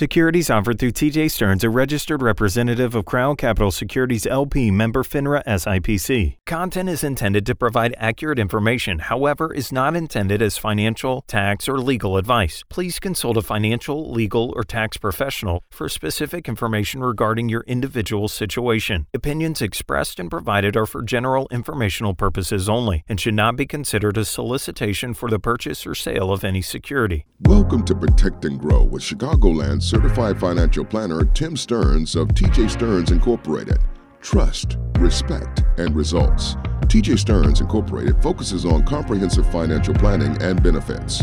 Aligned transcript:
Securities 0.00 0.48
offered 0.48 0.78
through 0.78 0.92
TJ 0.92 1.30
Stearns, 1.30 1.62
a 1.62 1.68
registered 1.68 2.22
representative 2.22 2.94
of 2.94 3.04
Crown 3.04 3.36
Capital 3.36 3.70
Securities 3.70 4.26
LP 4.26 4.70
member 4.70 5.02
FINRA 5.02 5.44
SIPC. 5.44 6.38
Content 6.46 6.88
is 6.88 7.04
intended 7.04 7.44
to 7.44 7.54
provide 7.54 7.94
accurate 7.98 8.38
information, 8.38 9.00
however, 9.00 9.52
is 9.52 9.70
not 9.70 9.94
intended 9.94 10.40
as 10.40 10.56
financial, 10.56 11.20
tax, 11.26 11.68
or 11.68 11.78
legal 11.78 12.16
advice. 12.16 12.64
Please 12.70 12.98
consult 12.98 13.36
a 13.36 13.42
financial, 13.42 14.10
legal, 14.10 14.54
or 14.56 14.64
tax 14.64 14.96
professional 14.96 15.62
for 15.70 15.86
specific 15.86 16.48
information 16.48 17.02
regarding 17.02 17.50
your 17.50 17.64
individual 17.66 18.26
situation. 18.26 19.06
Opinions 19.12 19.60
expressed 19.60 20.18
and 20.18 20.30
provided 20.30 20.78
are 20.78 20.86
for 20.86 21.02
general 21.02 21.46
informational 21.50 22.14
purposes 22.14 22.70
only 22.70 23.04
and 23.06 23.20
should 23.20 23.34
not 23.34 23.54
be 23.54 23.66
considered 23.66 24.16
a 24.16 24.24
solicitation 24.24 25.12
for 25.12 25.28
the 25.28 25.38
purchase 25.38 25.86
or 25.86 25.94
sale 25.94 26.32
of 26.32 26.42
any 26.42 26.62
security. 26.62 27.26
Welcome 27.42 27.84
to 27.84 27.94
Protect 27.94 28.46
and 28.46 28.58
Grow 28.58 28.84
with 28.84 29.02
Chicagoland 29.02 29.89
certified 29.90 30.38
financial 30.38 30.84
planner 30.84 31.24
Tim 31.24 31.56
Stearns 31.56 32.14
of 32.14 32.28
TJ 32.28 32.70
Stearns 32.70 33.10
Incorporated. 33.10 33.78
Trust, 34.20 34.78
respect, 35.00 35.64
and 35.78 35.96
results. 35.96 36.54
TJ 36.82 37.18
Stearns 37.18 37.60
Incorporated 37.60 38.22
focuses 38.22 38.64
on 38.64 38.86
comprehensive 38.86 39.50
financial 39.50 39.92
planning 39.94 40.40
and 40.40 40.62
benefits. 40.62 41.22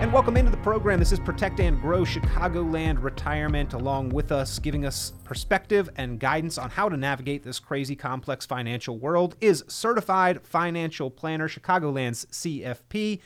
And 0.00 0.12
welcome 0.12 0.36
into 0.36 0.52
the 0.52 0.58
program. 0.58 1.00
This 1.00 1.10
is 1.10 1.18
Protect 1.18 1.58
and 1.58 1.80
Grow 1.80 2.02
Chicagoland 2.02 3.02
Retirement, 3.02 3.72
along 3.72 4.10
with 4.10 4.30
us, 4.30 4.60
giving 4.60 4.86
us 4.86 5.12
perspective 5.24 5.90
and 5.96 6.20
guidance 6.20 6.56
on 6.56 6.70
how 6.70 6.88
to 6.88 6.96
navigate 6.96 7.42
this 7.42 7.58
crazy, 7.58 7.96
complex 7.96 8.46
financial 8.46 8.96
world, 8.96 9.34
is 9.40 9.64
certified 9.66 10.46
financial 10.46 11.10
planner, 11.10 11.48
Chicagoland's 11.48 12.26
CFP. 12.26 13.18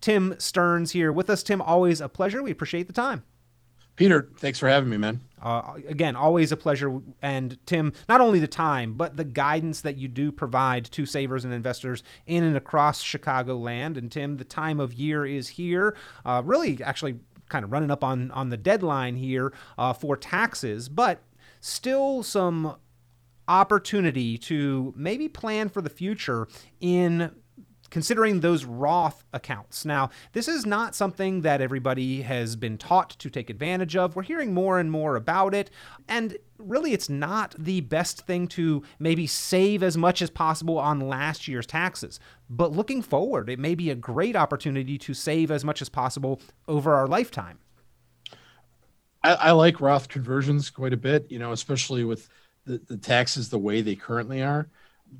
Tim 0.00 0.36
Stearns 0.38 0.92
here 0.92 1.10
with 1.10 1.28
us. 1.28 1.42
Tim, 1.42 1.60
always 1.60 2.00
a 2.00 2.08
pleasure. 2.08 2.44
We 2.44 2.52
appreciate 2.52 2.86
the 2.86 2.92
time. 2.92 3.24
Peter, 4.00 4.30
thanks 4.38 4.58
for 4.58 4.66
having 4.66 4.88
me, 4.88 4.96
man. 4.96 5.20
Uh, 5.42 5.74
again, 5.86 6.16
always 6.16 6.52
a 6.52 6.56
pleasure. 6.56 7.02
And 7.20 7.58
Tim, 7.66 7.92
not 8.08 8.22
only 8.22 8.38
the 8.38 8.48
time, 8.48 8.94
but 8.94 9.18
the 9.18 9.24
guidance 9.24 9.82
that 9.82 9.98
you 9.98 10.08
do 10.08 10.32
provide 10.32 10.86
to 10.86 11.04
savers 11.04 11.44
and 11.44 11.52
investors 11.52 12.02
in 12.26 12.42
and 12.42 12.56
across 12.56 13.04
Chicagoland. 13.04 13.98
And 13.98 14.10
Tim, 14.10 14.38
the 14.38 14.44
time 14.44 14.80
of 14.80 14.94
year 14.94 15.26
is 15.26 15.48
here. 15.48 15.94
Uh, 16.24 16.40
really, 16.42 16.82
actually, 16.82 17.20
kind 17.50 17.62
of 17.62 17.72
running 17.72 17.90
up 17.90 18.02
on 18.02 18.30
on 18.30 18.48
the 18.48 18.56
deadline 18.56 19.16
here 19.16 19.52
uh, 19.76 19.92
for 19.92 20.16
taxes, 20.16 20.88
but 20.88 21.22
still 21.60 22.22
some 22.22 22.76
opportunity 23.48 24.38
to 24.38 24.94
maybe 24.96 25.28
plan 25.28 25.68
for 25.68 25.82
the 25.82 25.90
future 25.90 26.48
in 26.80 27.32
considering 27.90 28.40
those 28.40 28.64
Roth 28.64 29.24
accounts. 29.32 29.84
Now, 29.84 30.10
this 30.32 30.48
is 30.48 30.64
not 30.64 30.94
something 30.94 31.42
that 31.42 31.60
everybody 31.60 32.22
has 32.22 32.56
been 32.56 32.78
taught 32.78 33.10
to 33.10 33.28
take 33.28 33.50
advantage 33.50 33.96
of. 33.96 34.16
We're 34.16 34.22
hearing 34.22 34.54
more 34.54 34.78
and 34.78 34.90
more 34.90 35.16
about 35.16 35.54
it, 35.54 35.70
and 36.08 36.36
really 36.58 36.92
it's 36.92 37.08
not 37.08 37.54
the 37.58 37.80
best 37.80 38.26
thing 38.26 38.46
to 38.48 38.82
maybe 38.98 39.26
save 39.26 39.82
as 39.82 39.96
much 39.96 40.22
as 40.22 40.30
possible 40.30 40.78
on 40.78 41.00
last 41.00 41.48
year's 41.48 41.66
taxes. 41.66 42.20
But 42.48 42.72
looking 42.72 43.02
forward, 43.02 43.48
it 43.48 43.58
may 43.58 43.74
be 43.74 43.90
a 43.90 43.94
great 43.94 44.36
opportunity 44.36 44.98
to 44.98 45.14
save 45.14 45.50
as 45.50 45.64
much 45.64 45.82
as 45.82 45.88
possible 45.88 46.40
over 46.68 46.94
our 46.94 47.06
lifetime. 47.06 47.58
I, 49.22 49.34
I 49.34 49.50
like 49.52 49.80
Roth 49.80 50.08
conversions 50.08 50.70
quite 50.70 50.92
a 50.92 50.98
bit, 50.98 51.30
you 51.30 51.38
know, 51.38 51.52
especially 51.52 52.04
with 52.04 52.28
the, 52.64 52.78
the 52.78 52.96
taxes 52.96 53.48
the 53.48 53.58
way 53.58 53.80
they 53.80 53.96
currently 53.96 54.42
are 54.42 54.68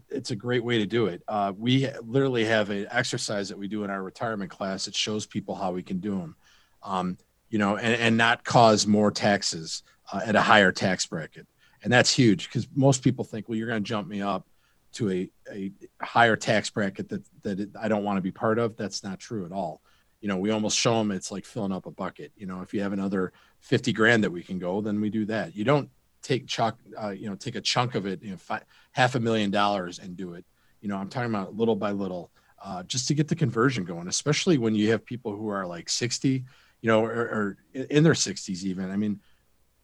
it's 0.08 0.30
a 0.30 0.36
great 0.36 0.64
way 0.64 0.78
to 0.78 0.86
do 0.86 1.06
it. 1.06 1.22
Uh, 1.28 1.52
we 1.56 1.88
literally 2.02 2.44
have 2.44 2.70
an 2.70 2.86
exercise 2.90 3.48
that 3.48 3.58
we 3.58 3.68
do 3.68 3.84
in 3.84 3.90
our 3.90 4.02
retirement 4.02 4.50
class 4.50 4.84
that 4.84 4.94
shows 4.94 5.26
people 5.26 5.54
how 5.54 5.72
we 5.72 5.82
can 5.82 5.98
do 5.98 6.18
them, 6.18 6.36
um, 6.82 7.18
you 7.48 7.58
know, 7.58 7.76
and, 7.76 7.94
and 7.94 8.16
not 8.16 8.44
cause 8.44 8.86
more 8.86 9.10
taxes 9.10 9.82
uh, 10.12 10.20
at 10.24 10.36
a 10.36 10.40
higher 10.40 10.72
tax 10.72 11.06
bracket. 11.06 11.46
And 11.82 11.92
that's 11.92 12.12
huge 12.12 12.46
because 12.46 12.68
most 12.74 13.02
people 13.02 13.24
think, 13.24 13.48
well, 13.48 13.56
you're 13.56 13.68
going 13.68 13.82
to 13.82 13.88
jump 13.88 14.06
me 14.06 14.20
up 14.20 14.46
to 14.92 15.10
a, 15.10 15.30
a 15.52 15.72
higher 16.00 16.36
tax 16.36 16.70
bracket 16.70 17.08
that, 17.08 17.22
that 17.42 17.60
it, 17.60 17.70
I 17.80 17.88
don't 17.88 18.04
want 18.04 18.18
to 18.18 18.22
be 18.22 18.32
part 18.32 18.58
of. 18.58 18.76
That's 18.76 19.02
not 19.02 19.18
true 19.18 19.46
at 19.46 19.52
all. 19.52 19.80
You 20.20 20.28
know, 20.28 20.36
we 20.36 20.50
almost 20.50 20.78
show 20.78 20.98
them 20.98 21.10
it's 21.10 21.32
like 21.32 21.44
filling 21.46 21.72
up 21.72 21.86
a 21.86 21.90
bucket. 21.90 22.32
You 22.36 22.46
know, 22.46 22.60
if 22.60 22.74
you 22.74 22.82
have 22.82 22.92
another 22.92 23.32
50 23.60 23.92
grand 23.92 24.24
that 24.24 24.30
we 24.30 24.42
can 24.42 24.58
go, 24.58 24.80
then 24.80 25.00
we 25.00 25.08
do 25.08 25.24
that. 25.26 25.56
You 25.56 25.64
don't 25.64 25.88
take 26.22 26.46
chalk, 26.46 26.78
uh, 27.00 27.10
you 27.10 27.28
know, 27.28 27.34
take 27.34 27.56
a 27.56 27.60
chunk 27.60 27.94
of 27.94 28.06
it, 28.06 28.22
you 28.22 28.30
know, 28.30 28.36
five, 28.36 28.64
half 28.92 29.14
a 29.14 29.20
million 29.20 29.50
dollars 29.50 29.98
and 29.98 30.16
do 30.16 30.34
it. 30.34 30.44
You 30.80 30.88
know, 30.88 30.96
I'm 30.96 31.08
talking 31.08 31.30
about 31.30 31.56
little 31.56 31.76
by 31.76 31.92
little, 31.92 32.30
uh, 32.62 32.82
just 32.84 33.08
to 33.08 33.14
get 33.14 33.28
the 33.28 33.34
conversion 33.34 33.84
going, 33.84 34.08
especially 34.08 34.58
when 34.58 34.74
you 34.74 34.90
have 34.90 35.04
people 35.04 35.34
who 35.34 35.48
are 35.48 35.66
like 35.66 35.88
60, 35.88 36.44
you 36.80 36.88
know, 36.88 37.04
or, 37.04 37.10
or 37.10 37.56
in 37.74 38.02
their 38.02 38.14
60s 38.14 38.64
even. 38.64 38.90
I 38.90 38.96
mean, 38.96 39.20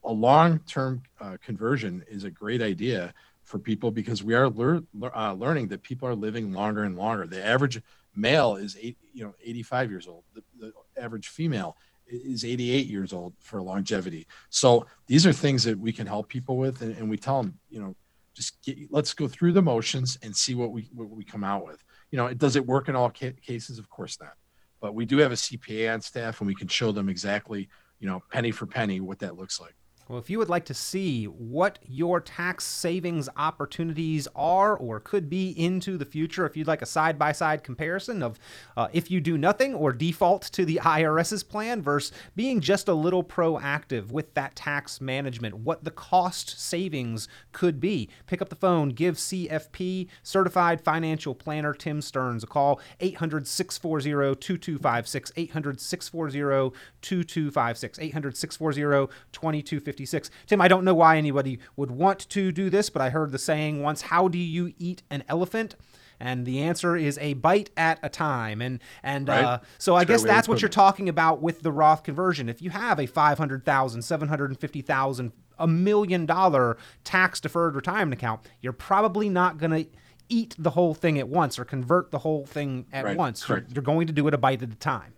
a 0.05 0.13
long-term 0.13 1.03
uh, 1.21 1.37
conversion 1.43 2.05
is 2.09 2.25
a 2.25 2.31
great 2.31 2.63
idea 2.63 3.13
for 3.43 3.59
people 3.59 3.91
because 3.91 4.23
we 4.23 4.35
are 4.35 4.49
lear- 4.49 4.83
uh, 5.15 5.33
learning 5.33 5.69
that 5.69 5.83
people 5.83 6.09
are 6.09 6.15
living 6.15 6.53
longer 6.53 6.85
and 6.85 6.97
longer. 6.97 7.27
The 7.27 7.45
average 7.45 7.81
male 8.15 8.57
is 8.57 8.77
eight, 8.81 8.97
you 9.13 9.25
know, 9.25 9.35
85 9.43 9.91
years 9.91 10.09
old. 10.09 10.25
The, 10.35 10.43
the 10.59 10.73
average 11.01 11.29
female 11.29 11.77
is 12.09 12.45
88 12.45 12.87
years 12.87 13.13
old 13.13 13.35
for 13.41 13.61
longevity. 13.63 14.27
So 14.51 14.87
these 15.07 15.27
are 15.27 15.33
things 15.33 15.65
that 15.65 15.79
we 15.79 15.93
can 15.93 16.07
help 16.07 16.29
people 16.29 16.57
with, 16.57 16.83
and, 16.83 16.97
and 16.97 17.11
we 17.11 17.17
tell 17.17 17.43
them, 17.43 17.59
you 17.69 17.81
know, 17.81 17.95
just 18.35 18.63
get, 18.63 18.79
let's 18.91 19.15
go 19.15 19.27
through 19.27 19.53
the 19.53 19.63
motions 19.63 20.19
and 20.23 20.37
see 20.37 20.55
what 20.55 20.71
we 20.71 20.91
what 20.95 21.09
we 21.09 21.25
come 21.25 21.43
out 21.43 21.65
with. 21.65 21.83
You 22.11 22.19
know, 22.19 22.33
does 22.35 22.57
it 22.57 22.67
work 22.67 22.89
in 22.89 22.97
all 22.97 23.11
ca- 23.11 23.33
cases? 23.43 23.79
Of 23.79 23.89
course 23.89 24.19
not, 24.21 24.35
but 24.81 24.95
we 24.95 25.07
do 25.07 25.19
have 25.19 25.33
a 25.33 25.37
CPA 25.37 25.95
on 25.95 26.01
staff, 26.01 26.41
and 26.41 26.47
we 26.47 26.55
can 26.55 26.69
show 26.69 26.93
them 26.93 27.09
exactly, 27.09 27.69
you 27.99 28.07
know, 28.07 28.23
penny 28.31 28.51
for 28.51 28.67
penny 28.67 29.01
what 29.01 29.19
that 29.21 29.37
looks 29.37 29.61
like. 29.61 29.75
Well, 30.09 30.21
if 30.21 30.31
you 30.31 30.39
would 30.39 30.49
like 30.49 30.67
to 30.67 30.75
see 30.75 31.25
what 31.25 31.81
your 31.85 32.21
tax 32.21 32.63
savings 32.63 33.29
opportunities 33.37 34.29
are 34.37 34.77
or 34.77 35.01
could 35.01 35.29
be 35.29 35.51
into 35.51 35.99
the 35.99 36.05
future, 36.05 36.47
if 36.47 36.57
you'd 36.57 36.69
like 36.69 36.81
a 36.81 36.87
side 36.87 37.19
by 37.19 37.33
side 37.33 37.65
comparison 37.65 38.23
of 38.23 38.39
uh, 38.77 38.87
if 38.93 39.11
you 39.11 39.21
do 39.21 39.37
nothing 39.37 39.75
or 39.75 39.93
default 39.93 40.43
to 40.43 40.65
the 40.65 40.79
IRS's 40.85 41.43
plan 41.43 41.83
versus 41.83 42.13
being 42.37 42.61
just 42.61 42.87
a 42.87 42.95
little 42.95 43.25
proactive 43.25 44.13
with 44.13 44.33
that 44.35 44.55
tax 44.55 45.01
management, 45.01 45.57
what 45.57 45.83
the 45.83 45.91
cost 45.91 46.61
savings 46.61 47.27
could 47.51 47.81
be, 47.81 48.09
pick 48.27 48.41
up 48.41 48.49
the 48.49 48.55
phone, 48.55 48.91
give 48.91 49.17
CFP 49.17 50.07
certified 50.23 50.81
financial 50.81 51.35
planner 51.35 51.75
Tim 51.75 52.01
Stearns 52.01 52.45
a 52.45 52.47
call 52.47 52.81
800 53.01 53.49
640 53.49 54.37
2256, 54.37 55.33
800 55.37 55.81
640 55.81 56.77
2256, 57.01 57.99
800 57.99 58.37
640 58.37 59.13
2256. 59.33 59.96
56. 59.97 60.31
Tim, 60.47 60.61
I 60.61 60.69
don't 60.69 60.85
know 60.85 60.95
why 60.95 61.17
anybody 61.17 61.59
would 61.75 61.91
want 61.91 62.29
to 62.29 62.53
do 62.53 62.69
this, 62.69 62.91
but 62.91 63.01
I 63.01 63.09
heard 63.09 63.33
the 63.33 63.39
saying 63.39 63.83
once 63.83 64.03
how 64.03 64.29
do 64.29 64.39
you 64.39 64.75
eat 64.79 65.03
an 65.11 65.25
elephant? 65.29 65.75
and 66.19 66.47
the 66.47 66.63
answer 66.63 66.97
is 66.97 67.19
a 67.19 67.35
bite 67.35 67.69
at 67.77 67.99
a 68.03 68.09
time 68.09 68.63
and 68.63 68.81
and 69.03 69.29
right. 69.29 69.45
uh, 69.45 69.59
so 69.77 69.95
i 69.95 70.03
guess 70.03 70.23
that's 70.23 70.49
what 70.49 70.63
you're 70.63 70.69
talking 70.71 71.11
about 71.11 71.43
with 71.43 71.61
the 71.61 71.71
roth 71.71 72.03
conversion 72.03 72.49
if 72.49 72.63
you 72.63 72.71
have 72.71 72.99
a 72.99 73.05
500000 73.05 74.01
750000 74.01 75.33
a 75.59 75.67
million 75.67 76.25
dollar 76.25 76.79
tax 77.05 77.39
deferred 77.39 77.75
retirement 77.75 78.15
account 78.15 78.41
you're 78.63 78.73
probably 78.73 79.29
not 79.29 79.59
going 79.59 79.73
to 79.73 79.91
eat 80.31 80.57
the 80.59 80.71
whole 80.71 80.95
thing 80.95 81.19
at 81.19 81.29
once 81.29 81.59
or 81.59 81.67
convert 81.67 82.11
the 82.13 82.19
whole 82.19 82.47
thing 82.47 82.87
at 82.95 83.05
right. 83.05 83.17
once 83.19 83.47
you're, 83.47 83.67
you're, 83.75 83.83
going 83.83 84.07
to 84.07 84.13
do 84.15 84.27
it 84.27 84.33
a 84.33 84.39
bite 84.39 84.63
at 84.63 84.73
a 84.73 84.77
time 84.77 85.13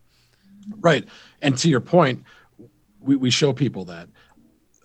right 0.81 1.06
and 1.41 1.56
to 1.56 1.69
your 1.69 1.81
point 1.81 2.25
we, 3.00 3.16
we 3.16 3.31
show 3.31 3.53
people 3.53 3.84
that 3.84 4.09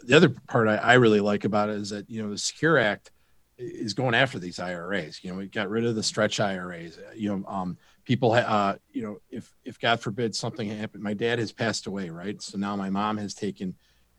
the 0.06 0.16
other 0.16 0.30
part 0.30 0.68
I, 0.68 0.75
I, 0.75 0.94
really 0.96 1.19
like 1.19 1.44
about 1.46 1.69
it 1.69 1.75
is 1.75 1.90
that 1.90 2.09
you 2.09 2.22
know 2.22 2.30
the 2.30 2.38
Secure 2.38 2.78
Act 2.78 3.12
is 3.58 3.94
going 3.94 4.16
after 4.16 4.40
these 4.40 4.59
IRAs. 4.59 5.24
You 5.24 5.31
know, 5.31 5.38
we 5.38 5.47
got 5.47 5.69
rid 5.69 5.86
of 5.86 5.96
the 5.96 6.03
stretch 6.03 6.40
IRAs. 6.40 7.00
You 7.16 7.30
know, 7.38 7.47
um, 7.47 7.78
people, 8.06 8.34
uh, 8.34 8.75
you 8.92 9.03
know, 9.03 9.18
if 9.30 9.53
if 9.63 9.80
God 9.80 10.00
forbid 10.00 10.36
something 10.36 10.69
happened, 10.69 11.03
my 11.03 11.13
dad 11.13 11.40
has 11.40 11.52
passed 11.52 11.88
away, 11.88 12.09
right? 12.09 12.42
So 12.42 12.58
now 12.58 12.75
my 12.75 12.90
mom 12.90 13.18
has 13.18 13.34
taken 13.34 13.75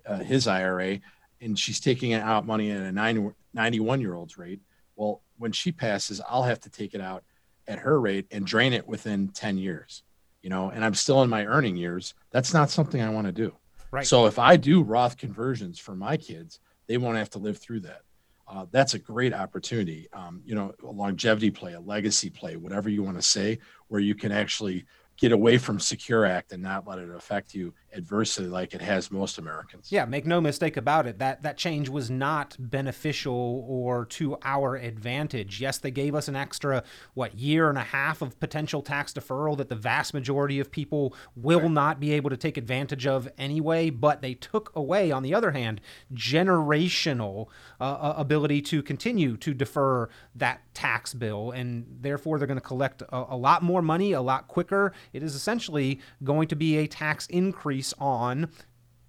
uh, 0.06 0.18
his 0.18 0.46
IRA, 0.46 1.00
and 1.40 1.58
she's 1.58 1.80
taking 1.80 2.14
out 2.14 2.46
money 2.46 2.70
at 2.70 2.80
a 2.80 2.92
90, 2.92 3.30
91 3.52 4.00
year 4.00 4.14
old's 4.14 4.38
rate. 4.38 4.60
Well, 4.96 5.22
when 5.38 5.52
she 5.52 5.72
passes, 5.72 6.20
I'll 6.28 6.44
have 6.44 6.60
to 6.60 6.70
take 6.70 6.94
it 6.94 7.00
out 7.00 7.24
at 7.66 7.80
her 7.80 8.00
rate 8.00 8.26
and 8.30 8.46
drain 8.46 8.72
it 8.72 8.86
within 8.86 9.28
ten 9.28 9.58
years. 9.58 10.02
You 10.42 10.50
know, 10.50 10.70
and 10.70 10.84
I'm 10.84 10.94
still 10.94 11.22
in 11.22 11.30
my 11.30 11.46
earning 11.46 11.76
years. 11.76 12.14
That's 12.30 12.52
not 12.52 12.70
something 12.70 13.00
I 13.00 13.08
want 13.08 13.26
to 13.26 13.32
do. 13.32 13.54
Right. 13.94 14.04
So 14.04 14.26
if 14.26 14.40
I 14.40 14.56
do 14.56 14.82
Roth 14.82 15.16
conversions 15.16 15.78
for 15.78 15.94
my 15.94 16.16
kids, 16.16 16.58
they 16.88 16.96
won't 16.96 17.16
have 17.16 17.30
to 17.30 17.38
live 17.38 17.58
through 17.58 17.80
that. 17.80 18.00
Uh, 18.48 18.66
that's 18.72 18.94
a 18.94 18.98
great 18.98 19.32
opportunity. 19.32 20.08
Um, 20.12 20.42
you 20.44 20.56
know, 20.56 20.72
a 20.82 20.90
longevity 20.90 21.52
play, 21.52 21.74
a 21.74 21.80
legacy 21.80 22.28
play, 22.28 22.56
whatever 22.56 22.88
you 22.88 23.04
want 23.04 23.18
to 23.18 23.22
say, 23.22 23.60
where 23.86 24.00
you 24.00 24.16
can 24.16 24.32
actually 24.32 24.84
get 25.16 25.30
away 25.30 25.58
from 25.58 25.78
Secure 25.78 26.26
Act 26.26 26.50
and 26.50 26.60
not 26.60 26.88
let 26.88 26.98
it 26.98 27.08
affect 27.08 27.54
you 27.54 27.72
adversely 27.96 28.46
like 28.46 28.74
it 28.74 28.80
has 28.80 29.10
most 29.10 29.38
Americans. 29.38 29.90
Yeah, 29.90 30.04
make 30.04 30.26
no 30.26 30.40
mistake 30.40 30.76
about 30.76 31.06
it. 31.06 31.18
That 31.18 31.42
that 31.42 31.56
change 31.56 31.88
was 31.88 32.10
not 32.10 32.56
beneficial 32.58 33.64
or 33.68 34.06
to 34.06 34.36
our 34.42 34.76
advantage. 34.76 35.60
Yes, 35.60 35.78
they 35.78 35.90
gave 35.90 36.14
us 36.14 36.28
an 36.28 36.36
extra 36.36 36.82
what 37.14 37.34
year 37.34 37.68
and 37.68 37.78
a 37.78 37.82
half 37.82 38.22
of 38.22 38.38
potential 38.40 38.82
tax 38.82 39.12
deferral 39.12 39.56
that 39.58 39.68
the 39.68 39.76
vast 39.76 40.14
majority 40.14 40.58
of 40.58 40.70
people 40.70 41.14
will 41.36 41.60
right. 41.60 41.70
not 41.70 42.00
be 42.00 42.12
able 42.12 42.30
to 42.30 42.36
take 42.36 42.56
advantage 42.56 43.06
of 43.06 43.28
anyway, 43.38 43.90
but 43.90 44.22
they 44.22 44.34
took 44.34 44.72
away 44.74 45.10
on 45.10 45.22
the 45.22 45.34
other 45.34 45.52
hand 45.52 45.80
generational 46.12 47.46
uh, 47.80 47.84
uh 47.84 48.14
ability 48.16 48.60
to 48.62 48.82
continue 48.82 49.36
to 49.36 49.52
defer 49.52 50.08
that 50.34 50.60
tax 50.74 51.14
bill 51.14 51.50
and 51.50 51.86
therefore 52.00 52.38
they're 52.38 52.46
going 52.46 52.58
to 52.58 52.60
collect 52.60 53.02
a, 53.02 53.24
a 53.30 53.36
lot 53.36 53.62
more 53.62 53.82
money 53.82 54.12
a 54.12 54.20
lot 54.20 54.48
quicker. 54.48 54.92
It 55.12 55.22
is 55.22 55.34
essentially 55.34 56.00
going 56.22 56.48
to 56.48 56.56
be 56.56 56.78
a 56.78 56.86
tax 56.86 57.26
increase 57.26 57.83
on 57.98 58.48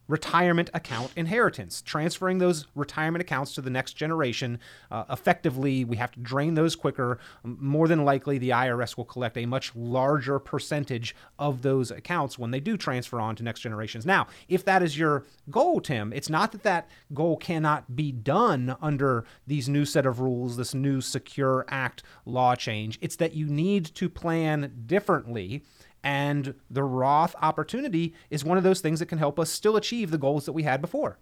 retirement 0.08 0.70
account 0.74 1.12
inheritance, 1.16 1.82
transferring 1.82 2.38
those 2.38 2.68
retirement 2.76 3.22
accounts 3.22 3.54
to 3.56 3.62
the 3.62 3.70
next 3.70 3.94
generation. 3.94 4.60
Uh, 4.92 5.04
effectively, 5.10 5.84
we 5.84 5.98
have 5.98 6.12
to 6.12 6.20
drain 6.20 6.54
those 6.54 6.76
quicker. 6.76 7.18
More 7.44 7.88
than 7.88 8.06
likely, 8.06 8.38
the 8.38 8.50
IRS 8.50 8.98
will 8.98 9.06
collect 9.06 9.38
a 9.38 9.46
much 9.46 9.76
larger 9.76 10.40
percentage 10.40 11.16
of 11.40 11.62
those 11.62 11.92
accounts 11.92 12.38
when 12.38 12.52
they 12.52 12.60
do 12.60 12.78
transfer 12.78 13.20
on 13.20 13.36
to 13.36 13.44
next 13.44 13.62
generations. 13.62 14.06
Now, 14.06 14.28
if 14.48 14.64
that 14.66 14.84
is 14.84 14.98
your 14.98 15.26
goal, 15.50 15.82
Tim, 15.82 16.14
it's 16.14 16.30
not 16.30 16.52
that 16.52 16.64
that 16.64 16.90
goal 17.14 17.38
cannot 17.38 17.96
be 17.96 18.12
done 18.12 18.76
under 18.82 19.26
these 19.48 19.68
new 19.68 19.86
set 19.86 20.06
of 20.06 20.20
rules, 20.20 20.58
this 20.58 20.74
new 20.74 21.02
Secure 21.02 21.66
Act 21.68 22.04
law 22.26 22.56
change. 22.56 23.00
It's 23.02 23.16
that 23.18 23.34
you 23.34 23.48
need 23.48 23.86
to 23.96 24.10
plan 24.10 24.84
differently 24.86 25.64
and 26.06 26.54
the 26.70 26.84
Roth 26.84 27.36
opportunity 27.42 28.14
is 28.30 28.46
one 28.46 28.60
of 28.60 28.64
those 28.64 28.80
things 28.80 29.00
that 29.00 29.08
can 29.08 29.18
help 29.18 29.40
us 29.40 29.50
still 29.50 29.76
achieve 29.76 30.12
the 30.12 30.20
goals 30.20 30.46
that 30.46 30.54
we 30.54 30.62
had 30.62 30.80
before. 30.80 31.18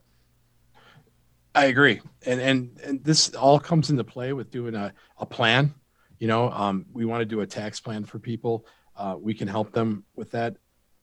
I 1.55 1.65
agree. 1.65 2.01
And 2.25 2.41
and, 2.41 2.79
and 2.83 3.03
this 3.03 3.33
all 3.33 3.59
comes 3.59 3.89
into 3.89 4.03
play 4.03 4.33
with 4.33 4.51
doing 4.51 4.75
a, 4.75 4.93
a 5.17 5.25
plan. 5.25 5.73
You 6.19 6.27
know, 6.27 6.49
um, 6.51 6.85
we 6.91 7.05
want 7.05 7.21
to 7.21 7.25
do 7.25 7.41
a 7.41 7.47
tax 7.47 7.79
plan 7.79 8.03
for 8.03 8.19
people. 8.19 8.65
Uh, 8.95 9.15
we 9.19 9.33
can 9.33 9.47
help 9.47 9.71
them 9.71 10.03
with 10.15 10.31
that. 10.31 10.57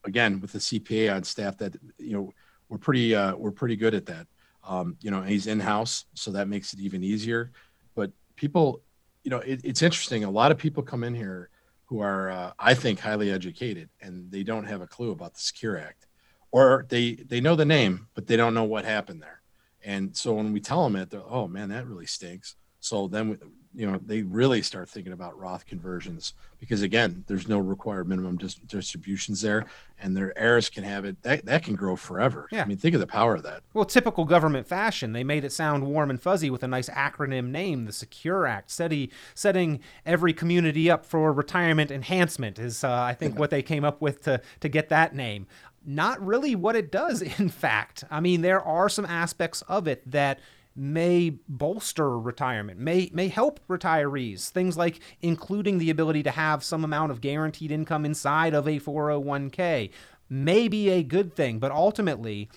Again, 0.04 0.40
with 0.40 0.52
the 0.52 0.58
CPA 0.58 1.14
on 1.14 1.24
staff 1.24 1.58
that, 1.58 1.76
you 1.98 2.12
know, 2.12 2.32
we're 2.68 2.78
pretty 2.78 3.14
uh, 3.14 3.34
we're 3.34 3.50
pretty 3.50 3.76
good 3.76 3.94
at 3.94 4.06
that. 4.06 4.26
Um, 4.62 4.96
you 5.00 5.10
know, 5.10 5.22
he's 5.22 5.46
in 5.46 5.58
house, 5.58 6.04
so 6.14 6.30
that 6.32 6.48
makes 6.48 6.74
it 6.74 6.80
even 6.80 7.02
easier. 7.02 7.50
But 7.94 8.12
people, 8.36 8.82
you 9.24 9.30
know, 9.30 9.38
it, 9.38 9.60
it's 9.64 9.82
interesting. 9.82 10.24
A 10.24 10.30
lot 10.30 10.52
of 10.52 10.58
people 10.58 10.82
come 10.82 11.02
in 11.02 11.14
here 11.14 11.50
who 11.90 12.00
are, 12.00 12.31
uh, 12.31 12.52
I 12.56 12.75
think, 12.75 13.00
highly 13.00 13.32
educated 13.32 13.90
and 14.00 14.31
they 14.31 14.44
don't 14.44 14.64
have 14.64 14.81
a 14.81 14.87
clue 14.87 15.10
about 15.10 15.34
the 15.34 15.40
Secure 15.40 15.76
Act, 15.76 16.06
or 16.52 16.87
they 16.88 17.16
they 17.16 17.40
know 17.40 17.56
the 17.56 17.64
name 17.64 18.06
but 18.14 18.28
they 18.28 18.37
don't 18.37 18.54
know 18.54 18.64
what 18.64 18.84
happened 18.84 19.20
there. 19.20 19.42
And 19.84 20.16
so 20.16 20.34
when 20.34 20.52
we 20.52 20.60
tell 20.60 20.84
them 20.84 20.94
it, 20.94 21.10
they're, 21.10 21.20
oh 21.28 21.48
man, 21.48 21.70
that 21.70 21.88
really 21.88 22.06
stinks. 22.06 22.54
So 22.78 23.08
then 23.08 23.38
you 23.75 23.90
know 23.90 24.00
they 24.05 24.22
really 24.22 24.62
start 24.62 24.88
thinking 24.88 25.12
about 25.12 25.38
Roth 25.38 25.67
conversions 25.67 26.34
because 26.58 26.82
again, 26.82 27.25
there's 27.26 27.49
no 27.49 27.58
required 27.58 28.08
minimum 28.08 28.37
dis- 28.37 28.55
distributions 28.55 29.40
there, 29.40 29.64
and 30.00 30.17
their 30.17 30.37
heirs 30.37 30.69
can 30.69 30.82
have 30.84 31.05
it. 31.05 31.22
That 31.22 31.46
that 31.46 31.62
can 31.62 31.76
grow 31.76 31.96
forever. 31.96 32.49
Yeah. 32.50 32.62
I 32.62 32.64
mean, 32.67 32.78
think 32.78 32.94
of 32.94 33.00
the 33.00 33.06
power 33.06 33.37
of 33.37 33.43
that. 33.44 33.62
Well, 33.72 33.84
typical 33.84 34.25
government 34.25 34.67
fashion, 34.67 35.12
they 35.12 35.25
made 35.25 35.44
it 35.44 35.52
sound 35.52 35.87
warm 35.87 36.11
and 36.11 36.20
fuzzy 36.20 36.50
with 36.50 36.62
a 36.62 36.69
nice 36.69 36.88
acronym 36.90 37.50
name, 37.50 37.87
the 37.87 37.93
Secure 37.93 38.46
Act, 38.46 38.70
setting 38.70 39.08
setting 39.34 39.81
every 40.05 40.32
community 40.32 40.90
up 40.90 41.06
for 41.06 41.32
retirement 41.32 41.90
enhancement 41.90 42.58
is 42.58 42.82
uh, 42.82 42.93
I 42.93 43.14
think 43.14 43.34
yeah. 43.34 43.40
what 43.40 43.50
they 43.50 43.62
came 43.62 43.84
up 43.84 44.00
with 44.00 44.23
to 44.23 44.40
to 44.61 44.69
get 44.69 44.88
that 44.88 45.14
name 45.14 45.46
not 45.87 46.25
really 46.25 46.55
what 46.55 46.76
it 46.76 46.93
does 46.93 47.23
in 47.40 47.49
fact 47.49 48.05
i 48.11 48.20
mean 48.20 48.43
there 48.43 48.61
are 48.61 48.87
some 48.87 49.06
aspects 49.06 49.62
of 49.62 49.88
it 49.88 50.02
that 50.11 50.38
may 50.76 51.31
bolster 51.49 52.19
retirement, 52.19 52.78
may 52.78 53.11
may 53.12 53.28
help 53.28 53.61
retirees. 53.69 54.49
Things 54.49 54.76
like 54.76 55.00
including 55.20 55.78
the 55.78 55.90
ability 55.90 56.22
to 56.22 56.31
have 56.31 56.64
some 56.64 56.84
amount 56.84 57.12
of 57.12 57.20
guaranteed 57.20 57.72
income 57.72 58.05
inside 58.05 58.55
of 58.55 58.67
a 58.67 58.81
401k 58.81 59.90
may 60.28 60.69
be 60.69 60.88
a 60.90 61.02
good 61.02 61.34
thing, 61.34 61.58
but 61.58 61.72
ultimately, 61.72 62.49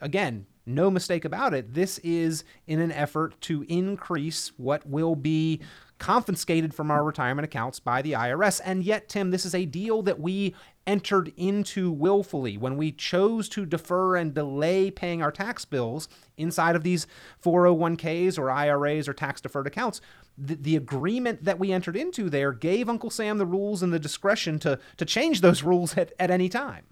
again, 0.00 0.46
no 0.66 0.90
mistake 0.90 1.24
about 1.24 1.54
it, 1.54 1.74
this 1.74 1.98
is 1.98 2.44
in 2.66 2.80
an 2.80 2.92
effort 2.92 3.40
to 3.42 3.64
increase 3.68 4.52
what 4.56 4.86
will 4.86 5.16
be 5.16 5.60
confiscated 5.98 6.72
from 6.72 6.90
our 6.90 7.04
retirement 7.04 7.44
accounts 7.44 7.78
by 7.78 8.00
the 8.00 8.12
IRS. 8.12 8.60
And 8.64 8.82
yet, 8.82 9.08
Tim, 9.08 9.30
this 9.30 9.44
is 9.44 9.54
a 9.54 9.66
deal 9.66 10.02
that 10.02 10.18
we 10.18 10.54
entered 10.86 11.32
into 11.36 11.90
willfully 11.92 12.56
when 12.56 12.76
we 12.76 12.90
chose 12.92 13.48
to 13.50 13.66
defer 13.66 14.16
and 14.16 14.34
delay 14.34 14.90
paying 14.90 15.22
our 15.22 15.30
tax 15.30 15.64
bills 15.64 16.08
inside 16.36 16.74
of 16.74 16.82
these 16.82 17.06
401ks 17.44 18.38
or 18.38 18.50
IRAs 18.50 19.08
or 19.08 19.12
tax 19.12 19.40
deferred 19.40 19.66
accounts. 19.66 20.00
The, 20.38 20.54
the, 20.54 20.76
agreement 20.76 21.44
that 21.44 21.58
we 21.58 21.70
entered 21.70 21.96
into 21.96 22.30
there 22.30 22.52
gave 22.52 22.88
Uncle 22.88 23.10
Sam 23.10 23.36
the 23.36 23.46
rules 23.46 23.82
and 23.82 23.92
the 23.92 23.98
discretion 23.98 24.58
to, 24.60 24.78
to 24.96 25.04
change 25.04 25.42
those 25.42 25.62
rules 25.64 25.96
at, 25.98 26.12
at 26.18 26.30
any 26.30 26.48
time. 26.48 26.84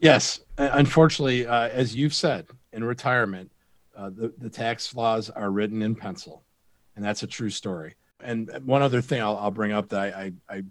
Yes. 0.00 0.40
Unfortunately, 0.58 1.46
uh, 1.46 1.68
as 1.68 1.94
you've 1.94 2.14
said, 2.14 2.46
in 2.72 2.84
retirement, 2.84 3.50
uh, 3.96 4.10
the, 4.10 4.32
the 4.36 4.50
tax 4.50 4.94
laws 4.94 5.30
are 5.30 5.50
written 5.50 5.82
in 5.82 5.94
pencil 5.94 6.42
and 6.96 7.04
that's 7.04 7.22
a 7.22 7.26
true 7.26 7.50
story. 7.50 7.94
And 8.20 8.50
one 8.64 8.82
other 8.82 9.02
thing 9.02 9.20
I'll, 9.20 9.36
I'll 9.36 9.50
bring 9.50 9.72
up 9.72 9.90
that 9.90 10.14
I, 10.14 10.32
I, 10.48 10.62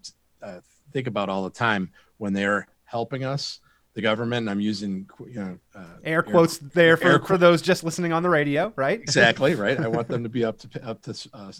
I 0.41 0.45
uh, 0.45 0.59
think 0.95 1.07
about 1.07 1.27
all 1.27 1.43
the 1.43 1.49
time 1.49 1.91
when 2.17 2.31
they're 2.31 2.67
helping 2.85 3.25
us, 3.25 3.59
the 3.95 4.01
government. 4.01 4.47
I'm 4.47 4.61
using 4.61 5.09
you 5.27 5.39
know 5.39 5.59
uh, 5.75 5.97
air 6.05 6.23
quotes 6.23 6.61
air, 6.61 6.69
there 6.73 6.97
for, 6.97 7.19
for 7.19 7.37
those 7.37 7.61
just 7.61 7.83
listening 7.83 8.13
on 8.13 8.23
the 8.23 8.29
radio, 8.29 8.71
right? 8.77 8.99
exactly 9.01 9.55
right. 9.55 9.77
I 9.77 9.89
want 9.89 10.07
them 10.07 10.23
to 10.23 10.29
be 10.29 10.45
up 10.45 10.57
to 10.59 10.87
up 10.87 11.01
to 11.03 11.29
uh, 11.33 11.51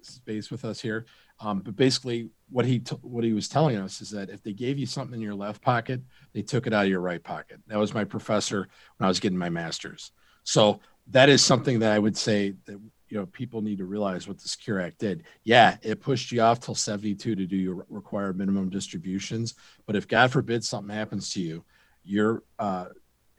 space 0.00 0.50
with 0.50 0.64
us 0.64 0.80
here. 0.80 1.06
Um, 1.40 1.58
but 1.58 1.74
basically, 1.74 2.30
what 2.50 2.64
he 2.64 2.78
t- 2.78 2.96
what 3.02 3.24
he 3.24 3.32
was 3.32 3.48
telling 3.48 3.76
us 3.76 4.00
is 4.00 4.10
that 4.10 4.30
if 4.30 4.44
they 4.44 4.52
gave 4.52 4.78
you 4.78 4.86
something 4.86 5.16
in 5.16 5.20
your 5.20 5.34
left 5.34 5.60
pocket, 5.60 6.00
they 6.32 6.42
took 6.42 6.68
it 6.68 6.72
out 6.72 6.84
of 6.84 6.90
your 6.90 7.00
right 7.00 7.22
pocket. 7.22 7.58
That 7.66 7.78
was 7.78 7.92
my 7.92 8.04
professor 8.04 8.68
when 8.96 9.06
I 9.06 9.08
was 9.08 9.18
getting 9.18 9.38
my 9.38 9.50
master's. 9.50 10.12
So 10.44 10.78
that 11.08 11.28
is 11.28 11.42
something 11.42 11.80
that 11.80 11.90
I 11.90 11.98
would 11.98 12.16
say 12.16 12.54
that 12.66 12.78
you 13.14 13.20
know 13.20 13.26
people 13.26 13.62
need 13.62 13.78
to 13.78 13.84
realize 13.84 14.26
what 14.26 14.40
the 14.40 14.48
secure 14.48 14.80
act 14.80 14.98
did. 14.98 15.22
Yeah 15.44 15.76
it 15.82 16.00
pushed 16.00 16.32
you 16.32 16.40
off 16.40 16.58
till 16.58 16.74
72 16.74 17.36
to 17.36 17.46
do 17.46 17.56
your 17.56 17.86
required 17.88 18.36
minimum 18.36 18.68
distributions 18.68 19.54
but 19.86 19.94
if 19.94 20.08
god 20.08 20.32
forbid 20.32 20.64
something 20.64 20.94
happens 20.94 21.30
to 21.30 21.40
you 21.40 21.64
you're 22.02 22.42
uh 22.58 22.86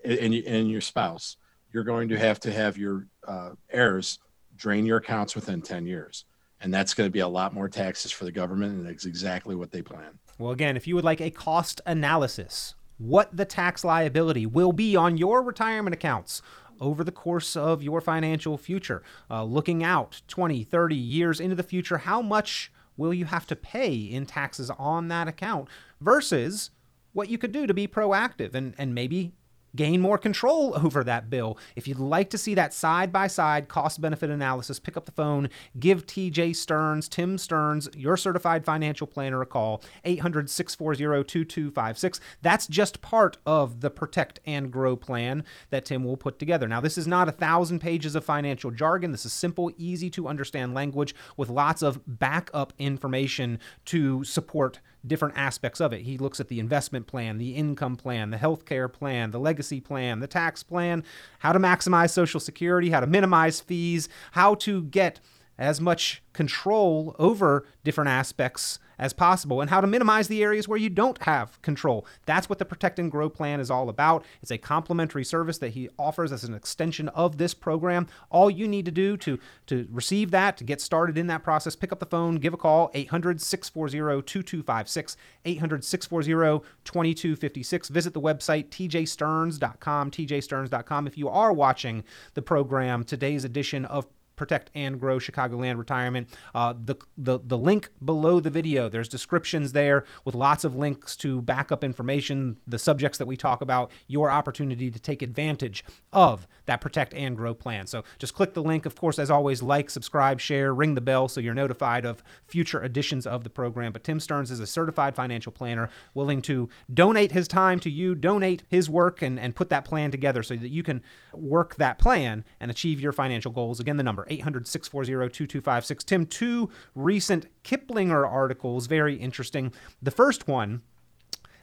and, 0.06 0.34
and 0.34 0.72
your 0.72 0.80
spouse 0.80 1.36
you're 1.74 1.84
going 1.84 2.08
to 2.08 2.18
have 2.18 2.40
to 2.40 2.54
have 2.54 2.78
your 2.78 3.08
uh, 3.28 3.50
heirs 3.70 4.20
drain 4.56 4.86
your 4.86 4.98
accounts 4.98 5.36
within 5.36 5.62
10 5.62 5.86
years 5.86 6.24
and 6.62 6.74
that's 6.74 6.94
going 6.94 7.08
to 7.08 7.12
be 7.12 7.20
a 7.20 7.28
lot 7.28 7.54
more 7.54 7.68
taxes 7.68 8.14
for 8.14 8.24
the 8.24 8.32
government 8.32 8.78
and 8.78 8.88
that's 8.88 9.06
exactly 9.06 9.56
what 9.56 9.72
they 9.72 9.82
plan. 9.82 10.18
Well 10.38 10.52
again 10.52 10.78
if 10.78 10.88
you 10.88 10.96
would 10.96 11.04
like 11.04 11.20
a 11.20 11.32
cost 11.32 11.82
analysis 11.86 12.76
what 12.98 13.36
the 13.36 13.44
tax 13.44 13.84
liability 13.84 14.46
will 14.46 14.72
be 14.72 14.96
on 14.96 15.18
your 15.18 15.44
retirement 15.44 15.94
accounts 15.94 16.42
over 16.80 17.04
the 17.04 17.12
course 17.12 17.56
of 17.56 17.84
your 17.84 18.02
financial 18.02 18.58
future. 18.58 19.04
Uh, 19.30 19.44
looking 19.44 19.84
out 19.84 20.22
20, 20.28 20.64
30 20.64 20.96
years 20.96 21.40
into 21.40 21.56
the 21.56 21.64
future, 21.64 22.00
how 22.00 22.22
much 22.22 22.72
will 22.98 23.14
you 23.14 23.26
have 23.26 23.46
to 23.48 23.56
pay 23.56 23.94
in 23.94 24.26
taxes 24.26 24.70
on 24.72 25.08
that 25.10 25.28
account 25.28 25.68
versus 26.00 26.72
what 27.14 27.30
you 27.30 27.38
could 27.38 27.52
do 27.52 27.66
to 27.68 27.74
be 27.74 27.88
proactive 27.88 28.54
and, 28.54 28.74
and 28.78 28.94
maybe 28.94 29.34
gain 29.76 30.02
more 30.02 30.18
control 30.18 30.76
over 30.76 31.04
that 31.04 31.30
bill. 31.30 31.58
If 31.76 31.88
you'd 31.88 32.00
like 32.00 32.30
to 32.32 32.38
see 32.38 32.56
that 32.56 32.74
side 32.74 33.12
by 33.12 33.28
side 33.28 33.68
cost 33.68 34.02
benefit 34.02 34.30
analysis, 34.30 34.80
pick 34.80 34.98
up 34.98 35.06
the 35.06 35.12
phone, 35.12 35.50
give 35.80 36.06
TJ 36.06 36.56
Stearns, 36.56 37.08
Tim 37.08 37.38
Stearns, 37.38 37.90
your 37.96 38.18
certified 38.18 38.66
financial 38.66 39.08
planner 39.08 39.42
a 39.42 39.46
call, 39.46 39.84
800 40.04 40.50
640 40.50 41.24
2256. 41.24 42.20
That's 42.42 42.68
just 42.68 43.02
part 43.02 43.38
of 43.46 43.82
the 43.82 43.90
Protect 43.90 44.40
and 44.46 44.72
Grow 44.72 44.96
plan 44.96 45.44
that 45.70 45.86
Tim 45.86 46.04
will 46.04 46.18
put 46.18 46.40
together. 46.40 46.68
Now, 46.68 46.82
this 46.82 46.98
is 46.98 47.08
not 47.08 47.30
a 47.30 47.32
thousand 47.32 47.80
pages 47.80 48.16
of 48.16 48.26
financial 48.26 48.72
jargon. 48.72 49.12
This 49.12 49.26
is 49.26 49.34
simple, 49.34 49.72
easy 49.78 50.10
to 50.12 50.28
understand 50.28 50.74
language 50.74 51.16
with 51.38 51.50
lots 51.50 51.82
of 51.82 52.02
backup 52.08 52.74
information 52.78 53.60
to 53.86 54.24
support 54.24 54.80
different 55.08 55.38
aspects 55.38 55.80
of 55.80 55.94
it. 55.94 56.02
He 56.02 56.18
looks 56.18 56.40
at 56.40 56.48
the 56.48 56.60
investment 56.60 57.08
plan, 57.08 57.38
the 57.38 57.56
income 57.56 57.96
plan, 57.96 58.32
the 58.32 58.38
healthcare 58.38 58.92
plan, 58.92 59.32
the 59.32 59.40
legacy 59.40 59.80
plan, 59.80 60.20
the 60.20 60.28
tax 60.28 60.64
plan, 60.64 61.04
how 61.40 61.52
to 61.52 61.60
maximize 61.60 62.12
Social 62.12 62.40
Security, 62.40 62.90
how 62.90 63.00
to 63.00 63.08
minimize 63.08 63.60
fees, 63.60 64.10
how 64.32 64.56
to 64.56 64.84
get 64.84 65.20
as 65.58 65.80
much 65.80 66.22
control 66.34 67.16
over 67.18 67.66
different 67.84 68.10
aspects 68.10 68.80
as 68.98 69.14
possible 69.14 69.62
and 69.62 69.70
how 69.70 69.82
to 69.82 69.88
minimize 69.88 70.28
the 70.28 70.44
areas 70.44 70.68
where 70.68 70.78
you 70.78 70.90
don't 70.90 71.22
have 71.24 71.62
control. 71.62 72.06
That's 72.26 72.50
what 72.50 72.60
the 72.60 72.66
Protect 72.66 73.00
and 73.00 73.12
Grow 73.12 73.30
plan 73.30 73.60
is 73.60 73.72
all 73.72 73.90
about. 73.90 74.24
It's 74.42 74.52
a 74.52 74.58
complimentary 74.58 75.24
service 75.24 75.58
that 75.60 75.70
he 75.70 75.90
offers 76.00 76.32
as 76.32 76.44
an 76.44 76.54
extension 76.54 77.10
of 77.10 77.38
this 77.38 77.54
program. 77.54 78.08
All 78.30 78.50
you 78.50 78.68
need 78.68 78.86
to 78.86 78.92
do 78.92 79.18
to, 79.18 79.40
to 79.68 79.88
receive 79.92 80.32
that, 80.32 80.58
to 80.58 80.64
get 80.64 80.82
started 80.82 81.18
in 81.18 81.28
that 81.28 81.44
process, 81.44 81.76
pick 81.76 81.92
up 81.92 82.00
the 82.00 82.06
phone, 82.06 82.36
give 82.36 82.54
a 82.54 82.58
call, 82.58 82.92
800 82.94 83.42
640 83.42 84.22
2256, 84.22 85.18
800 85.46 85.84
640 85.84 86.66
2256. 86.84 87.90
Visit 87.90 88.14
the 88.14 88.22
website, 88.22 88.70
tjstearns.com, 88.70 90.12
tjstearns.com. 90.12 91.08
If 91.08 91.18
you 91.18 91.30
are 91.30 91.54
watching 91.54 92.04
the 92.34 92.42
program, 92.42 93.04
today's 93.04 93.44
edition 93.44 93.86
of 93.86 94.08
protect 94.36 94.72
and 94.76 95.00
grow 95.00 95.18
Chicagoland 95.18 95.78
retirement. 95.78 96.30
Uh, 96.54 96.74
the, 96.74 96.96
the 97.18 97.40
the 97.44 97.58
link 97.58 97.90
below 98.04 98.40
the 98.40 98.50
video, 98.50 98.90
there's 98.90 99.08
descriptions 99.08 99.72
there 99.72 100.06
with 100.24 100.36
lots 100.36 100.64
of 100.64 100.76
links 100.76 101.16
to 101.18 101.42
backup 101.42 101.84
information, 101.84 102.58
the 102.68 102.80
subjects 102.80 103.18
that 103.18 103.26
we 103.26 103.38
talk 103.38 103.62
about, 103.62 103.92
your 104.08 104.30
opportunity 104.30 104.92
to 104.92 105.00
take 105.00 105.22
advantage 105.22 105.84
of 106.12 106.48
that 106.66 106.82
protect 106.82 107.14
and 107.14 107.36
grow 107.38 107.54
plan. 107.54 107.88
So 107.88 108.04
just 108.18 108.34
click 108.34 108.54
the 108.54 108.64
link. 108.64 108.86
Of 108.86 108.96
course, 108.96 109.20
as 109.20 109.30
always, 109.30 109.62
like, 109.62 109.90
subscribe, 109.90 110.40
share, 110.40 110.74
ring 110.74 110.96
the 110.96 111.02
bell 111.02 111.28
so 111.28 111.40
you're 111.40 111.54
notified 111.54 112.06
of 112.06 112.24
future 112.48 112.84
editions 112.84 113.26
of 113.28 113.44
the 113.44 113.50
program. 113.50 113.92
But 113.92 114.04
Tim 114.04 114.20
Stearns 114.20 114.52
is 114.52 114.60
a 114.60 114.68
certified 114.68 115.16
financial 115.16 115.52
planner 115.52 115.90
willing 116.14 116.42
to 116.44 116.70
donate 116.94 117.32
his 117.32 117.48
time 117.48 117.80
to 117.82 117.90
you, 117.90 118.16
donate 118.16 118.64
his 118.68 118.90
work, 118.90 119.22
and, 119.22 119.40
and 119.40 119.56
put 119.56 119.70
that 119.70 119.86
plan 119.86 120.12
together 120.12 120.44
so 120.44 120.56
that 120.56 120.70
you 120.70 120.84
can 120.84 121.02
work 121.34 121.76
that 121.76 122.00
plan 122.00 122.44
and 122.60 122.72
achieve 122.72 123.00
your 123.00 123.12
financial 123.12 123.52
goals. 123.52 123.80
Again, 123.80 123.98
the 123.98 124.04
number 124.04 124.25
800 124.28 124.68
640 124.68 125.34
2256. 125.34 126.04
Tim, 126.04 126.26
two 126.26 126.70
recent 126.94 127.48
Kiplinger 127.64 128.30
articles, 128.30 128.88
very 128.88 129.16
interesting. 129.16 129.74
The 130.02 130.12
first 130.12 130.48
one, 130.48 130.82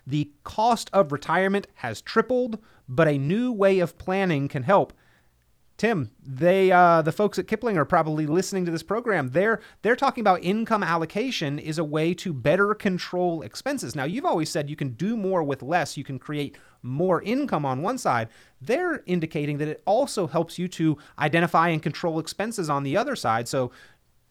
the 0.06 0.30
cost 0.44 0.90
of 0.92 1.12
retirement 1.12 1.66
has 1.76 2.00
tripled, 2.00 2.58
but 2.88 3.08
a 3.08 3.18
new 3.18 3.52
way 3.52 3.78
of 3.78 3.98
planning 3.98 4.48
can 4.48 4.64
help. 4.64 4.92
Tim, 5.76 6.10
they 6.22 6.70
uh, 6.70 7.02
the 7.02 7.12
folks 7.12 7.38
at 7.38 7.48
Kipling 7.48 7.76
are 7.76 7.84
probably 7.84 8.26
listening 8.26 8.64
to 8.66 8.70
this 8.70 8.82
program. 8.82 9.30
They're 9.30 9.60
they're 9.82 9.96
talking 9.96 10.20
about 10.20 10.44
income 10.44 10.82
allocation 10.82 11.58
is 11.58 11.78
a 11.78 11.84
way 11.84 12.14
to 12.14 12.32
better 12.32 12.74
control 12.74 13.42
expenses. 13.42 13.96
Now, 13.96 14.04
you've 14.04 14.24
always 14.24 14.50
said 14.50 14.70
you 14.70 14.76
can 14.76 14.90
do 14.90 15.16
more 15.16 15.42
with 15.42 15.62
less. 15.62 15.96
You 15.96 16.04
can 16.04 16.18
create 16.18 16.56
more 16.82 17.22
income 17.22 17.64
on 17.64 17.82
one 17.82 17.98
side. 17.98 18.28
They're 18.60 19.02
indicating 19.06 19.58
that 19.58 19.68
it 19.68 19.82
also 19.84 20.26
helps 20.26 20.58
you 20.58 20.68
to 20.68 20.98
identify 21.18 21.68
and 21.68 21.82
control 21.82 22.18
expenses 22.18 22.68
on 22.68 22.82
the 22.82 22.96
other 22.96 23.16
side. 23.16 23.48
So 23.48 23.72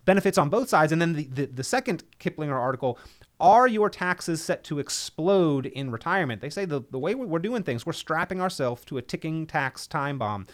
benefits 0.05 0.38
on 0.38 0.50
both 0.50 0.69
sides. 0.69 0.91
And 0.91 1.01
then 1.01 1.13
the, 1.13 1.25
the, 1.25 1.45
the 1.45 1.63
second 1.63 2.03
Kiplinger 2.19 2.60
article 2.60 2.98
are 3.39 3.67
your 3.67 3.89
taxes 3.89 4.43
set 4.43 4.63
to 4.65 4.77
explode 4.77 5.65
in 5.65 5.89
retirement? 5.89 6.41
They 6.41 6.50
say 6.50 6.65
the, 6.65 6.81
the 6.91 7.00
way 7.00 7.15
we're 7.15 7.39
doing 7.39 7.63
things, 7.63 7.86
we're 7.86 7.93
strapping 7.93 8.39
ourselves 8.39 8.86
to 8.86 8.98
a 8.98 9.01
ticking 9.01 9.48
tax 9.48 9.88
time 9.88 10.19
bomb. 10.19 10.45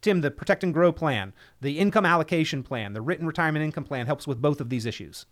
Tim, 0.00 0.20
the 0.20 0.30
Protect 0.30 0.62
and 0.62 0.72
Grow 0.72 0.92
plan, 0.92 1.32
the 1.60 1.78
income 1.78 2.04
allocation 2.04 2.62
plan, 2.62 2.92
the 2.92 3.02
written 3.02 3.26
retirement 3.26 3.64
income 3.64 3.84
plan 3.84 4.06
helps 4.06 4.26
with 4.26 4.40
both 4.40 4.60
of 4.60 4.68
these 4.68 4.86
issues. 4.86 5.26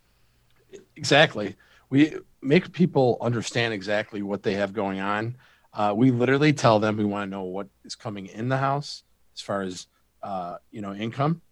Exactly. 0.97 1.56
We 1.90 2.16
make 2.42 2.73
people 2.73 3.18
understand 3.21 3.75
exactly 3.75 4.23
what 4.23 4.42
they 4.42 4.54
have 4.54 4.73
going 4.73 5.00
on. 5.00 5.37
Uh, 5.73 5.92
we 5.97 6.11
literally 6.11 6.52
tell 6.52 6.78
them 6.78 6.97
we 6.97 7.04
want 7.04 7.26
to 7.28 7.30
know 7.30 7.42
what 7.42 7.68
is 7.85 7.94
coming 7.94 8.26
in 8.26 8.49
the 8.49 8.56
house 8.56 9.02
as 9.35 9.40
far 9.40 9.62
as 9.62 9.87
uh, 10.23 10.56
you 10.71 10.80
know 10.80 10.94
income, 10.94 11.42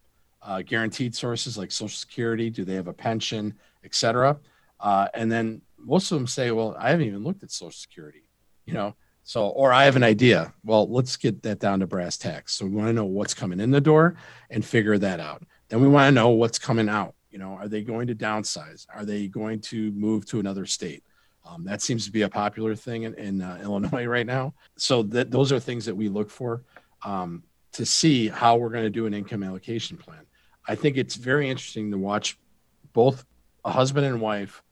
uh, 0.43 0.63
guaranteed 0.63 1.15
sources 1.15 1.59
like 1.59 1.71
Social 1.71 1.97
Security. 1.97 2.49
Do 2.49 2.65
they 2.65 2.75
have 2.75 2.89
a 2.89 2.93
pension, 2.93 3.55
etc. 3.85 4.39
Uh, 4.81 5.09
and 5.15 5.31
then 5.31 5.63
most 5.77 6.11
of 6.11 6.19
them 6.19 6.27
say, 6.27 6.51
"Well, 6.53 6.77
I 6.79 6.91
haven't 6.91 7.07
even 7.07 7.25
looked 7.25 7.43
at 7.43 7.51
Social 7.51 7.73
Security." 7.73 8.23
You 8.65 8.75
know, 8.75 8.95
so, 9.25 9.49
or 9.49 9.73
I 9.73 9.85
have 9.85 9.97
an 9.97 10.03
idea. 10.03 10.53
Well, 10.65 10.89
let's 10.91 11.17
get 11.17 11.43
that 11.43 11.61
down 11.61 11.81
to 11.81 11.87
brass 11.87 12.17
tacks. 12.17 12.55
So 12.55 12.67
we 12.67 12.73
want 12.73 12.89
to 12.89 12.93
know 12.93 13.05
what's 13.05 13.35
coming 13.35 13.61
in 13.61 13.71
the 13.71 13.81
door 13.81 14.17
and 14.51 14.65
figure 14.65 14.99
that 14.99 15.21
out. 15.21 15.43
Then 15.69 15.81
we 15.81 15.89
want 15.89 16.09
to 16.09 16.13
know 16.13 16.31
what's 16.31 16.59
coming 16.59 16.89
out. 16.89 17.15
You 17.31 17.39
know, 17.39 17.53
are 17.53 17.69
they 17.69 17.83
going 17.83 18.09
to 18.09 18.15
downsize? 18.15 18.87
Are 18.95 19.05
they 19.05 19.29
going 19.29 19.61
to 19.61 19.93
move 19.93 20.27
to 20.27 20.41
another 20.41 20.67
state? 20.67 21.05
Um, 21.45 21.65
that 21.65 21.83
seems 21.83 22.05
to 22.07 22.13
be 22.13 22.23
a 22.23 22.29
popular 22.29 22.75
thing 22.75 23.05
in, 23.05 23.15
in 23.15 23.43
uh, 23.43 23.59
Illinois 23.63 24.07
right 24.07 24.27
now. 24.27 24.55
So 24.77 25.03
that 25.05 25.31
those 25.31 25.53
are 25.53 25.61
things 25.61 25.87
that 25.87 25.97
we 25.97 26.09
look 26.09 26.29
for 26.29 26.65
um, 27.05 27.45
to 27.73 27.87
see 27.87 28.29
how 28.29 28.57
we're 28.57 28.71
going 28.71 28.85
to 28.85 28.91
do 28.91 29.07
an 29.07 29.15
income 29.15 29.43
allocation 29.43 29.97
plan. 29.97 30.27
I 30.67 30.75
think 30.75 30.97
it's 30.97 31.15
very 31.15 31.49
interesting 31.49 31.91
to 31.91 31.99
watch 31.99 32.39
both 32.93 33.25
a 33.65 33.71
husband 33.71 34.07
and 34.07 34.21
wife, 34.21 34.63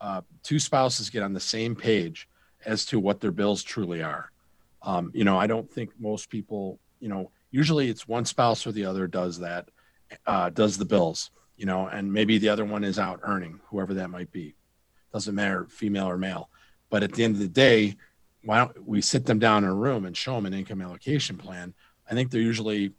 uh, 0.00 0.20
two 0.42 0.58
spouses 0.58 1.10
get 1.10 1.22
on 1.22 1.32
the 1.32 1.40
same 1.40 1.74
page 1.74 2.28
as 2.66 2.84
to 2.86 2.98
what 2.98 3.20
their 3.20 3.30
bills 3.30 3.62
truly 3.62 4.02
are. 4.02 4.30
Um, 4.82 5.10
you 5.14 5.24
know, 5.24 5.38
I 5.38 5.46
don't 5.46 5.70
think 5.70 5.90
most 5.98 6.28
people, 6.28 6.78
you 7.00 7.08
know, 7.08 7.30
usually 7.50 7.88
it's 7.88 8.08
one 8.08 8.24
spouse 8.24 8.66
or 8.66 8.72
the 8.72 8.84
other 8.84 9.06
does 9.06 9.38
that, 9.40 9.68
uh, 10.26 10.50
does 10.50 10.76
the 10.76 10.84
bills, 10.84 11.30
you 11.56 11.66
know, 11.66 11.86
and 11.86 12.12
maybe 12.12 12.38
the 12.38 12.48
other 12.48 12.64
one 12.64 12.84
is 12.84 12.98
out 12.98 13.20
earning, 13.22 13.60
whoever 13.70 13.94
that 13.94 14.10
might 14.10 14.30
be. 14.32 14.54
Doesn't 15.12 15.34
matter, 15.34 15.66
female 15.70 16.08
or 16.08 16.18
male. 16.18 16.50
But 16.90 17.02
at 17.02 17.12
the 17.12 17.24
end 17.24 17.34
of 17.36 17.40
the 17.40 17.48
day, 17.48 17.96
why 18.44 18.58
don't 18.58 18.86
we 18.86 19.00
sit 19.00 19.24
them 19.24 19.38
down 19.38 19.64
in 19.64 19.70
a 19.70 19.74
room 19.74 20.04
and 20.04 20.16
show 20.16 20.34
them 20.34 20.46
an 20.46 20.54
income 20.54 20.82
allocation 20.82 21.36
plan? 21.36 21.72
I 22.10 22.14
think 22.14 22.30
they're 22.30 22.40
usually, 22.40 22.92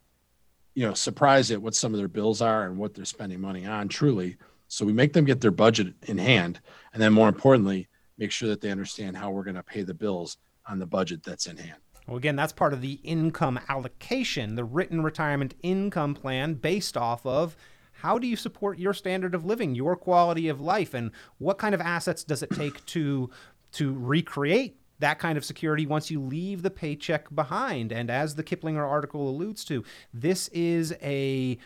you 0.74 0.88
know, 0.88 0.94
surprised 0.94 1.52
at 1.52 1.62
what 1.62 1.76
some 1.76 1.94
of 1.94 2.00
their 2.00 2.08
bills 2.08 2.42
are 2.42 2.66
and 2.66 2.78
what 2.78 2.94
they're 2.94 3.06
spending 3.06 3.42
money 3.42 3.66
on 3.66 3.88
truly. 3.88 4.38
So 4.68 4.86
we 4.86 4.94
make 4.94 5.14
them 5.14 5.26
get 5.26 5.42
their 5.42 5.52
budget 5.52 5.94
in 6.04 6.18
hand. 6.18 6.60
And 6.94 7.02
then 7.02 7.14
more 7.14 7.28
importantly, 7.30 7.88
make 8.18 8.32
sure 8.32 8.50
that 8.50 8.62
they 8.62 8.72
understand 8.72 9.18
how 9.18 9.32
we're 9.32 9.44
going 9.44 9.56
to 9.56 9.64
pay 9.64 9.84
the 9.84 9.94
bills 9.94 10.38
on 10.68 10.80
the 10.80 10.86
budget 10.86 11.24
that's 11.24 11.48
in 11.48 11.58
hand. 11.58 11.80
Well, 12.08 12.18
again, 12.18 12.36
that's 12.36 12.54
part 12.54 12.74
of 12.74 12.82
the 12.82 13.00
income 13.04 13.60
allocation, 13.68 14.56
the 14.56 14.64
written 14.64 15.02
retirement 15.02 15.56
income 15.64 16.14
plan 16.14 16.54
based 16.54 16.96
off 16.96 17.26
of 17.26 17.58
how 17.94 18.20
do 18.20 18.28
you 18.28 18.36
support 18.36 18.78
your 18.78 18.94
standard 18.94 19.34
of 19.34 19.46
living, 19.46 19.74
your 19.74 19.96
quality 19.96 20.48
of 20.48 20.62
life, 20.62 20.94
and 20.94 21.12
what 21.40 21.58
kind 21.58 21.74
of 21.74 21.82
assets 21.82 22.24
does 22.24 22.44
it 22.44 22.52
take 22.52 22.86
to 22.88 23.30
to 23.72 23.94
recreate 23.94 24.78
that 25.00 25.20
kind 25.20 25.38
of 25.38 25.44
security 25.44 25.86
once 25.86 26.10
you 26.10 26.22
leave 26.22 26.62
the 26.62 26.70
paycheck 26.70 27.34
behind. 27.34 27.92
And 27.92 28.10
as 28.10 28.36
the 28.36 28.44
Kiplinger 28.44 28.88
article 28.88 29.30
alludes 29.30 29.66
to, 29.66 29.84
this 30.14 30.48
is 30.50 30.94
a 31.02 31.58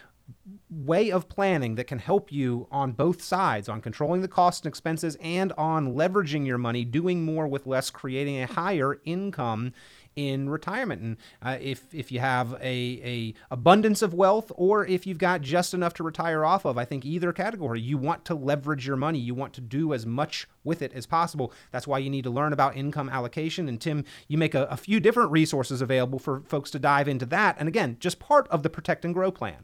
way 0.70 1.12
of 1.12 1.28
planning 1.30 1.76
that 1.76 1.88
can 1.88 2.00
help 2.00 2.32
you 2.32 2.68
on 2.72 2.92
both 2.92 3.22
sides 3.22 3.68
on 3.68 3.82
controlling 3.82 4.22
the 4.22 4.28
costs 4.28 4.62
and 4.62 4.70
expenses 4.70 5.18
and 5.22 5.52
on 5.54 5.94
leveraging 5.94 6.46
your 6.46 6.58
money, 6.58 6.86
doing 6.86 7.24
more 7.24 7.48
with 7.48 7.66
less, 7.66 7.90
creating 7.90 8.42
a 8.42 8.48
higher 8.48 9.00
income 9.06 9.74
in 10.16 10.50
retirement. 10.50 11.02
And 11.02 11.18
uh, 11.42 11.58
if 11.62 11.94
if 11.94 12.12
you 12.12 12.20
have 12.20 12.54
a, 12.62 12.62
a 12.62 13.34
abundance 13.52 14.02
of 14.02 14.14
wealth, 14.14 14.52
or 14.56 14.86
if 14.86 15.08
you've 15.08 15.18
got 15.18 15.42
just 15.42 15.74
enough 15.74 15.94
to 15.96 16.04
retire 16.04 16.44
off 16.44 16.66
of, 16.66 16.78
I 16.78 16.86
think 16.86 17.06
either 17.06 17.32
category, 17.32 17.80
you 17.80 17.98
want 17.98 18.26
to 18.26 18.36
leverage 18.36 18.86
your 18.86 18.98
money. 18.98 19.20
You 19.20 19.34
want 19.34 19.54
to 19.54 19.62
do 19.62 19.94
as 19.94 20.06
much 20.06 20.48
with 20.64 20.82
it 20.82 20.94
as 20.94 21.06
possible. 21.06 21.54
That's 21.72 21.88
why 21.88 22.00
you 22.00 22.10
need 22.10 22.26
to 22.26 22.30
learn 22.30 22.54
about 22.54 22.76
income 22.76 23.10
allocation. 23.10 23.70
And 23.70 23.80
Tim, 23.80 24.04
you 24.28 24.38
make 24.38 24.56
a, 24.56 24.66
a 24.66 24.78
few 24.78 25.00
different 25.00 25.32
resources 25.32 25.82
available 25.82 26.20
for 26.20 26.42
folks 26.42 26.70
to 26.72 26.80
dive 26.80 27.08
into 27.08 27.26
that. 27.28 27.56
And 27.58 27.68
again, 27.68 27.98
just 28.00 28.20
part 28.20 28.48
of 28.50 28.64
the 28.64 28.70
Protect 28.70 29.06
and 29.06 29.14
Grow 29.14 29.32
plan. 29.32 29.64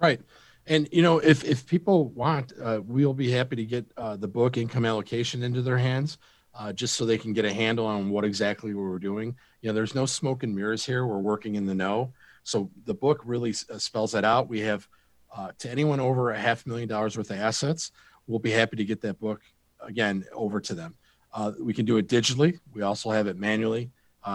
Right. 0.00 0.20
And 0.66 0.88
you 0.92 1.02
know, 1.02 1.18
if 1.18 1.44
if 1.44 1.66
people 1.66 2.08
want, 2.10 2.52
uh, 2.62 2.80
we'll 2.84 3.14
be 3.14 3.30
happy 3.30 3.56
to 3.56 3.64
get 3.64 3.86
uh, 3.96 4.16
the 4.16 4.28
book 4.28 4.56
income 4.56 4.84
allocation 4.84 5.42
into 5.42 5.62
their 5.62 5.78
hands, 5.78 6.18
uh, 6.54 6.72
just 6.72 6.94
so 6.94 7.06
they 7.06 7.18
can 7.18 7.32
get 7.32 7.46
a 7.46 7.52
handle 7.52 7.86
on 7.86 8.10
what 8.10 8.24
exactly 8.24 8.74
we're 8.74 8.98
doing. 8.98 9.34
You 9.62 9.68
know, 9.70 9.74
there's 9.74 9.94
no 9.94 10.04
smoke 10.04 10.42
and 10.42 10.54
mirrors 10.54 10.84
here. 10.84 11.06
We're 11.06 11.18
working 11.18 11.54
in 11.54 11.64
the 11.64 11.74
know. 11.74 12.12
So 12.44 12.70
the 12.84 12.94
book 12.94 13.22
really 13.24 13.54
uh, 13.70 13.78
spells 13.78 14.12
that 14.12 14.24
out. 14.24 14.48
We 14.48 14.60
have 14.60 14.86
uh, 15.34 15.52
to 15.58 15.70
anyone 15.70 16.00
over 16.00 16.30
a 16.30 16.38
half 16.38 16.66
million 16.66 16.88
dollars 16.88 17.16
worth 17.16 17.30
of 17.30 17.38
assets, 17.38 17.90
we'll 18.26 18.38
be 18.38 18.50
happy 18.50 18.76
to 18.76 18.84
get 18.84 19.00
that 19.02 19.18
book 19.18 19.40
again 19.80 20.24
over 20.32 20.60
to 20.60 20.74
them. 20.74 20.94
Uh, 21.32 21.52
we 21.60 21.72
can 21.72 21.86
do 21.86 21.96
it 21.96 22.08
digitally. 22.08 22.58
We 22.74 22.82
also 22.82 23.10
have 23.10 23.26
it 23.26 23.36
manually 23.36 23.90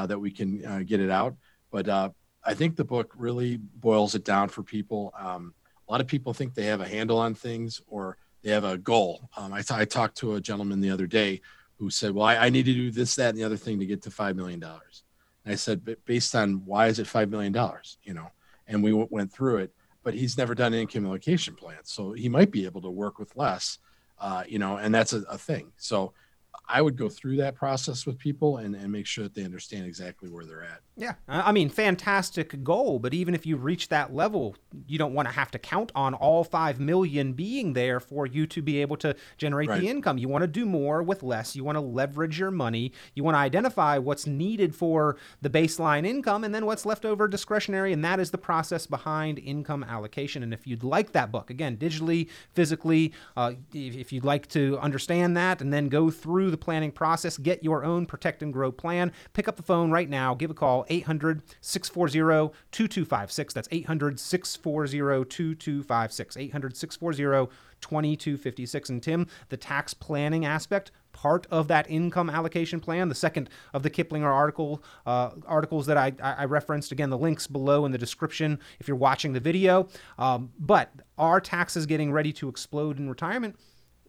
that 0.08 0.20
we 0.20 0.32
can 0.32 0.84
get 0.86 1.00
it 1.00 1.12
out. 1.12 1.36
But 1.70 2.13
I 2.45 2.53
think 2.53 2.75
the 2.75 2.83
book 2.83 3.13
really 3.15 3.57
boils 3.57 4.15
it 4.15 4.25
down 4.25 4.50
for 4.50 4.63
people. 4.63 5.13
Um, 5.17 5.53
a 5.88 5.91
lot 5.91 6.01
of 6.01 6.07
people 6.07 6.33
think 6.33 6.53
they 6.53 6.65
have 6.65 6.81
a 6.81 6.88
handle 6.88 7.17
on 7.17 7.33
things 7.33 7.81
or 7.88 8.17
they 8.43 8.51
have 8.51 8.63
a 8.63 8.77
goal. 8.77 9.29
Um, 9.38 9.53
I, 9.53 9.62
th- 9.62 9.79
I, 9.79 9.85
talked 9.85 10.17
to 10.17 10.35
a 10.35 10.41
gentleman 10.41 10.81
the 10.81 10.89
other 10.89 11.07
day 11.07 11.41
who 11.77 11.89
said, 11.89 12.13
"Well, 12.13 12.25
I, 12.25 12.35
I, 12.35 12.50
need 12.50 12.65
to 12.65 12.73
do 12.73 12.91
this, 12.91 13.15
that, 13.15 13.29
and 13.29 13.38
the 13.38 13.43
other 13.43 13.57
thing 13.57 13.79
to 13.79 13.85
get 13.85 14.01
to 14.03 14.12
five 14.12 14.35
million 14.35 14.59
dollars." 14.59 15.03
And 15.45 15.53
I 15.53 15.55
said, 15.55 15.85
"But 15.85 16.03
based 16.05 16.35
on 16.35 16.65
why 16.65 16.88
is 16.88 17.00
it 17.00 17.07
five 17.07 17.29
million 17.29 17.53
dollars?" 17.53 17.97
You 18.03 18.13
know, 18.13 18.27
and 18.67 18.83
we 18.83 18.91
w- 18.91 19.07
went 19.09 19.31
through 19.31 19.57
it. 19.57 19.73
But 20.03 20.13
he's 20.13 20.38
never 20.38 20.53
done 20.53 20.73
an 20.73 20.79
income 20.81 21.05
allocation 21.05 21.55
plan, 21.55 21.79
so 21.83 22.12
he 22.12 22.27
might 22.27 22.51
be 22.51 22.65
able 22.65 22.81
to 22.81 22.89
work 22.89 23.19
with 23.19 23.35
less. 23.38 23.79
Uh, 24.19 24.43
you 24.47 24.59
know, 24.59 24.77
and 24.77 24.93
that's 24.93 25.13
a, 25.13 25.21
a 25.29 25.38
thing. 25.38 25.71
So 25.77 26.13
I 26.67 26.82
would 26.82 26.96
go 26.96 27.10
through 27.10 27.38
that 27.38 27.55
process 27.55 28.05
with 28.05 28.17
people 28.17 28.58
and, 28.58 28.74
and 28.75 28.91
make 28.91 29.05
sure 29.05 29.24
that 29.25 29.36
they 29.36 29.43
understand 29.43 29.86
exactly 29.86 30.29
where 30.29 30.46
they're 30.46 30.63
at. 30.63 30.79
Yeah. 30.96 31.13
I 31.27 31.51
mean, 31.51 31.70
fantastic 31.70 32.63
goal, 32.63 33.00
but 33.00 33.13
even 33.13 33.36
if 33.36 33.46
you 33.46 33.58
reach 33.58 33.89
that 33.89 34.13
level, 34.13 34.55
you 34.88 34.98
don't 34.98 35.13
want 35.13 35.27
to 35.27 35.34
have 35.34 35.51
to 35.51 35.60
count 35.60 35.91
on 35.93 36.13
all 36.13 36.43
5 36.43 36.79
million 36.79 37.34
being 37.34 37.74
there 37.74 38.00
for 38.00 38.25
you 38.25 38.48
to 38.48 38.62
be 38.62 38.79
able 38.82 38.96
to 38.98 39.15
generate 39.38 39.70
right. 39.70 39.82
the 39.82 39.89
income. 39.89 40.17
You 40.17 40.29
want 40.29 40.43
to 40.43 40.48
do 40.48 40.65
more 40.65 41.03
with 41.03 41.22
less. 41.22 41.55
You 41.55 41.63
want 41.63 41.75
to 41.75 41.82
leverage 41.82 42.39
your 42.39 42.51
money. 42.51 42.93
You 43.13 43.24
want 43.24 43.36
to 43.36 43.39
identify 43.39 43.98
what's 43.98 44.25
needed 44.25 44.74
for 44.74 45.17
the 45.41 45.50
baseline 45.50 46.05
income 46.05 46.43
and 46.43 46.55
then 46.55 46.65
what's 46.65 46.86
left 46.86 47.03
over 47.03 47.27
discretionary. 47.27 47.91
And 47.91 48.05
that 48.05 48.20
is 48.20 48.32
the 48.32 48.38
process 48.38 48.88
behind 48.88 49.39
income 49.39 49.84
allocation. 49.84 50.43
And 50.43 50.53
if 50.53 50.65
you'd 50.65 50.84
like 50.84 51.12
that 51.12 51.32
book, 51.32 51.50
again, 51.50 51.75
digitally, 51.75 52.29
physically, 52.53 53.13
uh, 53.36 53.53
if 53.74 54.13
you'd 54.13 54.25
like 54.25 54.48
to 54.50 54.77
understand 54.79 55.36
that 55.36 55.62
and 55.62 55.74
then 55.74 55.89
go 55.89 56.10
through 56.10 56.52
the 56.53 56.57
planning 56.57 56.91
process, 56.91 57.38
get 57.38 57.63
your 57.63 57.83
own 57.83 58.05
protect 58.05 58.41
and 58.41 58.53
grow 58.53 58.72
plan, 58.72 59.12
pick 59.33 59.50
up 59.50 59.57
the 59.57 59.63
phone 59.63 59.91
right 59.91 60.10
now, 60.10 60.33
give 60.33 60.50
a 60.50 60.53
call 60.53 60.86
800 60.88 61.41
640 61.60 62.53
2256. 62.72 63.53
That's 63.53 63.67
800 63.72 64.19
640 64.19 65.25
2256. 65.25 66.38
800 66.38 66.77
640 66.77 67.51
2256. 67.81 68.89
And 68.89 69.03
Tim, 69.03 69.27
the 69.50 69.57
tax 69.57 69.93
planning 69.93 70.45
aspect, 70.45 70.91
part 71.12 71.45
of 71.51 71.67
that 71.67 71.89
income 71.89 72.29
allocation 72.29 72.79
plan. 72.79 73.10
The 73.10 73.15
second 73.15 73.50
of 73.74 73.83
the 73.83 73.89
Kiplinger 73.89 74.31
article 74.31 74.83
uh, 75.05 75.31
articles 75.45 75.86
that 75.86 75.98
I, 75.98 76.13
I, 76.22 76.45
referenced. 76.45 76.91
Again, 76.91 77.10
the 77.10 77.17
links 77.17 77.48
below 77.48 77.86
in 77.86 77.91
the 77.91 77.98
description 77.98 78.60
if 78.79 78.88
you're 78.88 78.98
watching 78.98 79.33
the 79.33 79.39
video. 79.39 79.88
Um, 80.17 80.51
but 80.60 80.91
are 81.17 81.39
taxes 81.39 81.86
getting 81.86 82.12
ready 82.12 82.33
to 82.33 82.50
explode 82.50 83.00
in 83.00 83.10
retirement? 83.10 83.57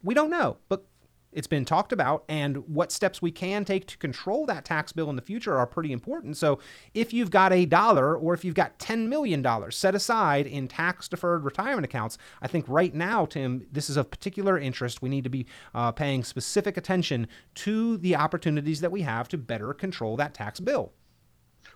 We 0.02 0.14
don't 0.14 0.30
know, 0.30 0.58
but 0.68 0.86
it's 1.34 1.46
been 1.46 1.64
talked 1.64 1.92
about, 1.92 2.24
and 2.28 2.56
what 2.68 2.92
steps 2.92 3.20
we 3.20 3.30
can 3.30 3.64
take 3.64 3.86
to 3.88 3.98
control 3.98 4.46
that 4.46 4.64
tax 4.64 4.92
bill 4.92 5.10
in 5.10 5.16
the 5.16 5.22
future 5.22 5.56
are 5.56 5.66
pretty 5.66 5.92
important. 5.92 6.36
So, 6.36 6.58
if 6.94 7.12
you've 7.12 7.30
got 7.30 7.52
a 7.52 7.66
dollar 7.66 8.16
or 8.16 8.34
if 8.34 8.44
you've 8.44 8.54
got 8.54 8.78
$10 8.78 9.08
million 9.08 9.44
set 9.70 9.94
aside 9.94 10.46
in 10.46 10.68
tax 10.68 11.08
deferred 11.08 11.44
retirement 11.44 11.84
accounts, 11.84 12.18
I 12.40 12.48
think 12.48 12.64
right 12.68 12.94
now, 12.94 13.26
Tim, 13.26 13.66
this 13.70 13.90
is 13.90 13.96
of 13.96 14.10
particular 14.10 14.58
interest. 14.58 15.02
We 15.02 15.08
need 15.08 15.24
to 15.24 15.30
be 15.30 15.46
uh, 15.74 15.92
paying 15.92 16.24
specific 16.24 16.76
attention 16.76 17.28
to 17.56 17.98
the 17.98 18.16
opportunities 18.16 18.80
that 18.80 18.92
we 18.92 19.02
have 19.02 19.28
to 19.28 19.38
better 19.38 19.74
control 19.74 20.16
that 20.16 20.34
tax 20.34 20.60
bill. 20.60 20.92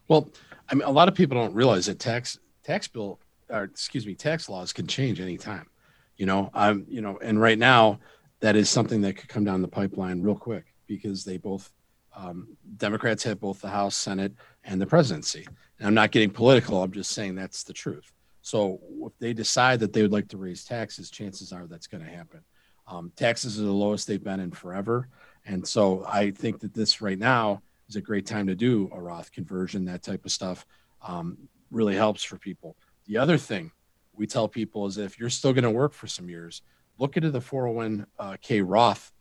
Well, 0.08 0.30
I 0.68 0.74
mean, 0.74 0.86
a 0.86 0.90
lot 0.90 1.08
of 1.08 1.14
people 1.14 1.36
don't 1.36 1.54
realize 1.54 1.86
that 1.86 1.98
tax 1.98 2.38
tax 2.62 2.88
bill, 2.88 3.20
or 3.48 3.64
excuse 3.64 4.06
me, 4.06 4.14
tax 4.14 4.48
laws 4.48 4.72
can 4.72 4.86
change 4.86 5.20
anytime. 5.20 5.68
You 6.16 6.26
know, 6.26 6.50
I'm, 6.52 6.84
you 6.88 7.00
know, 7.00 7.18
and 7.22 7.40
right 7.40 7.58
now, 7.58 8.00
that 8.40 8.56
is 8.56 8.70
something 8.70 9.00
that 9.02 9.14
could 9.16 9.28
come 9.28 9.44
down 9.44 9.62
the 9.62 9.68
pipeline 9.68 10.22
real 10.22 10.36
quick 10.36 10.66
because 10.86 11.24
they 11.24 11.36
both 11.36 11.70
um, 12.16 12.56
Democrats 12.76 13.22
have 13.24 13.38
both 13.38 13.60
the 13.60 13.68
House, 13.68 13.94
Senate, 13.94 14.32
and 14.64 14.80
the 14.80 14.86
presidency. 14.86 15.46
And 15.78 15.86
I'm 15.86 15.94
not 15.94 16.10
getting 16.10 16.30
political. 16.30 16.82
I'm 16.82 16.90
just 16.90 17.12
saying 17.12 17.34
that's 17.36 17.62
the 17.62 17.72
truth. 17.72 18.12
So 18.42 18.80
if 19.02 19.12
they 19.18 19.32
decide 19.32 19.80
that 19.80 19.92
they 19.92 20.02
would 20.02 20.12
like 20.12 20.28
to 20.28 20.36
raise 20.36 20.64
taxes, 20.64 21.10
chances 21.10 21.52
are 21.52 21.66
that's 21.66 21.86
going 21.86 22.04
to 22.04 22.10
happen. 22.10 22.40
Um, 22.86 23.12
taxes 23.14 23.60
are 23.60 23.64
the 23.64 23.70
lowest 23.70 24.08
they've 24.08 24.22
been 24.22 24.40
in 24.40 24.50
forever, 24.50 25.08
and 25.44 25.66
so 25.66 26.04
I 26.06 26.30
think 26.30 26.60
that 26.60 26.72
this 26.72 27.02
right 27.02 27.18
now 27.18 27.60
is 27.88 27.96
a 27.96 28.00
great 28.00 28.24
time 28.24 28.46
to 28.46 28.54
do 28.54 28.88
a 28.92 29.00
Roth 29.00 29.30
conversion. 29.30 29.84
That 29.84 30.02
type 30.02 30.24
of 30.24 30.32
stuff 30.32 30.64
um, 31.02 31.36
really 31.70 31.94
helps 31.94 32.24
for 32.24 32.38
people. 32.38 32.76
The 33.06 33.18
other 33.18 33.36
thing 33.36 33.72
we 34.14 34.26
tell 34.26 34.48
people 34.48 34.86
is 34.86 34.96
if 34.96 35.18
you're 35.18 35.30
still 35.30 35.52
going 35.52 35.64
to 35.64 35.70
work 35.70 35.92
for 35.92 36.06
some 36.06 36.30
years, 36.30 36.62
look 36.98 37.16
into 37.16 37.30
the 37.30 37.40
401k 37.40 38.62
Roth. 38.64 39.12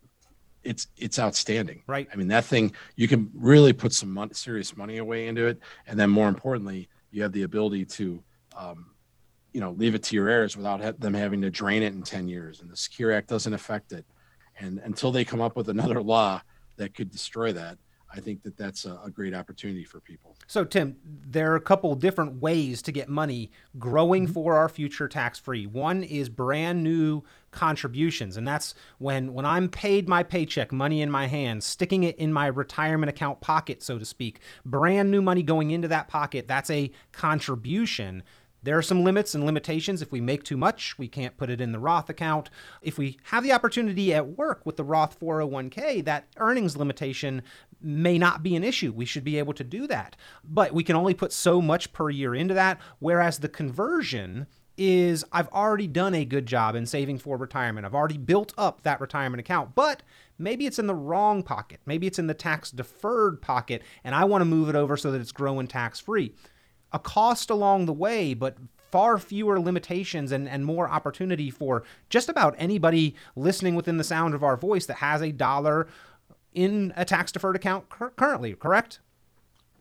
It's 0.64 0.88
it's 0.98 1.18
outstanding. 1.18 1.84
Right. 1.88 2.08
I 2.12 2.16
mean, 2.18 2.28
that 2.28 2.44
thing 2.44 2.74
you 2.96 3.08
can 3.08 3.32
really 3.34 3.72
put 3.72 3.94
some 3.94 4.12
money, 4.12 4.34
serious 4.34 4.76
money 4.76 4.98
away 4.98 5.28
into 5.28 5.48
it, 5.48 5.60
and 5.86 5.98
then 5.98 6.10
more 6.10 6.28
importantly, 6.28 6.90
you 7.12 7.24
have 7.24 7.32
the 7.32 7.44
ability 7.44 7.86
to, 7.86 8.22
um, 8.56 8.88
you 9.54 9.62
know, 9.62 9.72
leave 9.72 9.96
it 9.96 10.04
to 10.04 10.16
your 10.16 10.28
heirs 10.28 10.58
without 10.58 10.82
ha- 10.82 10.94
them 10.98 11.14
having 11.14 11.42
to 11.42 11.50
drain 11.50 11.84
it 11.84 11.94
in 11.94 12.04
10 12.04 12.28
years. 12.28 12.62
And 12.62 12.70
the 12.70 12.76
Secure 12.76 13.14
Act 13.14 13.30
doesn't 13.30 13.54
affect 13.54 13.94
it. 13.94 14.06
And 14.60 14.80
until 14.80 15.12
they 15.12 15.24
come 15.24 15.42
up 15.42 15.56
with 15.56 15.70
another 15.70 16.02
law 16.04 16.42
that 16.76 16.94
could 16.94 17.12
destroy 17.12 17.54
that, 17.54 17.78
I 18.14 18.20
think 18.20 18.44
that 18.44 18.58
that's 18.58 18.86
a, 18.86 19.00
a, 19.04 19.12
great 19.12 19.34
opportunity 19.34 19.84
for 19.84 20.00
people. 20.00 20.36
So, 20.48 20.64
Tim, 20.64 20.96
there 21.04 21.52
are 21.52 21.56
a 21.56 21.62
couple 21.62 21.94
different 21.96 22.42
ways 22.42 22.82
to 22.84 22.92
get 22.92 23.10
money 23.10 23.52
growing 23.78 24.24
mm-hmm. 24.24 24.34
for 24.34 24.56
our 24.56 24.70
future 24.70 25.08
tax 25.08 25.38
free. 25.40 25.68
One 25.68 26.04
is 26.04 26.30
brand 26.30 26.84
new 26.84 27.24
contributions, 27.58 28.38
and 28.38 28.48
that's 28.48 28.76
when 29.00 29.34
when 29.34 29.46
I'm 29.46 29.68
paid 29.68 30.08
my 30.08 30.24
paycheck, 30.24 30.72
money 30.72 31.02
in 31.02 31.10
my 31.10 31.28
hand, 31.28 31.64
sticking 31.64 32.04
it 32.04 32.16
in 32.18 32.32
my 32.32 32.48
retirement 32.48 33.10
account 33.10 33.42
pocket, 33.42 33.82
so 33.82 33.98
to 33.98 34.06
speak. 34.06 34.40
Brand 34.64 35.10
new 35.10 35.22
money 35.22 35.44
going 35.44 35.72
into 35.72 35.88
that 35.88 36.08
pocket. 36.08 36.48
That's 36.48 36.70
a 36.70 36.92
contribution 37.12 38.24
there 38.64 38.78
are 38.78 38.82
some 38.82 39.04
limits 39.04 39.34
and 39.34 39.46
limitations. 39.46 40.02
If 40.02 40.12
we 40.12 40.20
make 40.20 40.44
too 40.44 40.58
much, 40.58 40.98
we 40.98 41.08
can't 41.08 41.38
put 41.38 41.50
it 41.50 41.62
in 41.62 41.72
the 41.72 41.80
Roth 41.80 42.10
account. 42.10 42.50
If 42.82 42.98
we 42.98 43.18
have 43.24 43.44
the 43.44 43.54
opportunity 43.54 44.14
at 44.14 44.38
work 44.38 44.66
with 44.66 44.76
the 44.76 44.84
Roth 44.84 45.18
401k, 45.20 46.04
that 46.04 46.28
earnings 46.36 46.76
limitation 46.76 47.44
may 47.80 48.18
not 48.18 48.44
be 48.44 48.58
an 48.58 48.66
issue. 48.66 48.92
We 48.92 49.06
should 49.06 49.24
be 49.24 49.40
able 49.40 49.54
to 49.54 49.64
do 49.64 49.88
that. 49.88 50.18
But 50.44 50.74
we 50.74 50.84
can 50.84 50.98
only 50.98 51.14
put 51.14 51.32
so 51.32 51.62
much 51.62 51.94
per 51.94 52.10
year 52.10 52.36
into 52.36 52.56
that, 52.56 52.80
whereas 53.00 53.40
the 53.40 53.48
conversion 53.48 54.48
is 54.78 55.26
I've 55.32 55.50
already 55.50 55.88
done 55.88 56.14
a 56.14 56.26
good 56.26 56.46
job 56.46 56.76
in 56.76 56.86
saving 56.86 57.18
for 57.18 57.38
retirement. 57.38 57.86
I've 57.86 57.96
already 57.96 58.18
built 58.18 58.54
up 58.58 58.84
that 58.84 59.02
retirement 59.02 59.40
account, 59.40 59.76
but 59.76 60.04
maybe 60.38 60.66
it's 60.66 60.80
in 60.80 60.88
the 60.88 60.96
wrong 60.96 61.44
pocket. 61.44 61.80
Maybe 61.86 62.08
it's 62.08 62.20
in 62.20 62.28
the 62.28 62.34
tax 62.34 62.72
deferred 62.72 63.42
pocket, 63.42 63.82
and 64.04 64.14
I 64.14 64.26
want 64.26 64.42
to 64.42 64.46
move 64.46 64.70
it 64.70 64.76
over 64.76 64.98
so 64.98 65.12
that 65.12 65.22
it's 65.22 65.32
growing 65.32 65.68
tax 65.68 66.00
free 66.00 66.34
a 66.92 67.00
cost 67.00 67.50
along 67.50 67.86
the 67.86 67.94
way, 67.94 68.34
but 68.34 68.58
far 68.92 69.18
fewer 69.18 69.60
limitations 69.60 70.32
and, 70.32 70.48
and 70.48 70.66
more 70.66 70.90
opportunity 70.90 71.50
for 71.50 71.84
just 72.10 72.30
about 72.30 72.56
anybody 72.58 73.16
listening 73.36 73.76
within 73.76 73.98
the 73.98 74.04
sound 74.04 74.34
of 74.34 74.44
our 74.44 74.56
voice 74.56 74.86
that 74.86 74.96
has 74.96 75.22
a 75.22 75.32
dollar 75.32 75.88
in 76.54 76.94
a 76.96 77.04
tax 77.04 77.32
deferred 77.32 77.56
account 77.56 77.90
cur- 77.90 78.12
currently, 78.12 78.54
correct? 78.54 79.00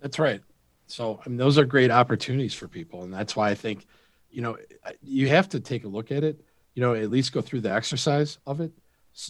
That's 0.01 0.19
right. 0.19 0.43
So, 0.89 1.21
I 1.25 1.29
mean, 1.29 1.39
those 1.39 1.59
are 1.59 1.65
great 1.65 1.91
opportunities 1.91 2.55
for 2.55 2.69
people. 2.69 3.03
And 3.03 3.13
that's 3.13 3.37
why 3.37 3.51
I 3.51 3.55
think, 3.55 3.87
you 4.37 4.43
know, 4.43 4.59
you 5.03 5.29
have 5.29 5.49
to 5.49 5.61
take 5.61 5.85
a 5.85 5.89
look 5.89 6.13
at 6.13 6.23
it, 6.23 6.43
you 6.75 6.83
know, 6.83 6.93
at 6.93 7.09
least 7.09 7.33
go 7.33 7.41
through 7.41 7.63
the 7.63 7.73
exercise 7.73 8.37
of 8.47 8.61
it 8.61 8.71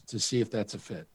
to 0.08 0.18
see 0.18 0.40
if 0.40 0.50
that's 0.50 0.74
a 0.74 0.80
fit. 0.80 1.06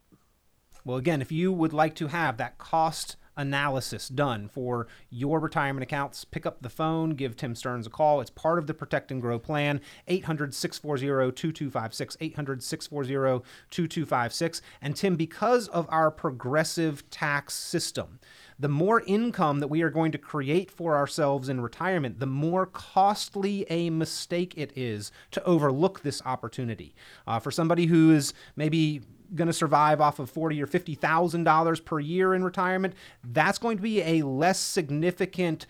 Well, 0.86 0.96
again, 0.96 1.22
if 1.22 1.30
you 1.30 1.52
would 1.52 1.74
like 1.74 1.94
to 1.96 2.08
have 2.08 2.38
that 2.38 2.58
cost 2.58 3.18
analysis 3.36 4.08
done 4.08 4.48
for 4.48 4.88
your 5.10 5.42
retirement 5.42 5.84
accounts, 5.84 6.24
pick 6.24 6.46
up 6.46 6.62
the 6.62 6.70
phone, 6.70 7.12
give 7.12 7.36
Tim 7.36 7.54
Stearns 7.54 7.86
a 7.86 7.90
call. 7.90 8.22
It's 8.22 8.30
part 8.30 8.60
of 8.60 8.68
the 8.68 8.74
Protect 8.74 9.12
and 9.12 9.22
Grow 9.22 9.38
plan. 9.38 9.82
800 10.08 10.54
640 10.54 11.34
2256. 11.34 12.18
800 12.22 12.64
640 12.64 13.44
2256. 13.70 14.62
And 14.82 14.96
Tim, 14.96 15.18
because 15.18 15.68
of 15.68 15.86
our 15.90 16.12
progressive 16.12 17.10
tax 17.10 17.56
system, 17.56 18.20
the 18.62 18.70
more 18.70 19.02
income 19.08 19.60
that 19.60 19.68
we 19.68 19.82
are 19.82 19.90
going 19.90 20.12
to 20.12 20.20
create 20.20 20.70
for 20.70 20.96
ourselves 20.96 21.50
in 21.50 21.62
retirement, 21.62 22.20
the 22.20 22.28
more 22.28 22.68
costly 22.68 23.66
a 23.72 23.90
mistake 23.90 24.54
it 24.56 24.72
is 24.76 25.12
to 25.32 25.44
overlook 25.44 26.02
this 26.02 26.22
opportunity. 26.26 26.94
Uh, 27.26 27.40
for 27.40 27.50
somebody 27.50 27.88
who 27.88 28.12
is 28.12 28.36
maybe 28.56 29.02
going 29.34 29.48
to 29.48 29.54
survive 29.54 30.00
off 30.00 30.20
of 30.20 30.30
forty 30.30 30.62
or 30.62 30.68
fifty 30.68 30.94
thousand 30.94 31.44
dollars 31.44 31.80
per 31.80 32.00
year 32.00 32.36
in 32.36 32.44
retirement, 32.44 32.94
that's 33.24 33.58
going 33.58 33.78
to 33.78 33.84
be 33.84 34.02
a 34.04 34.22
less 34.22 34.60
significant 34.60 35.66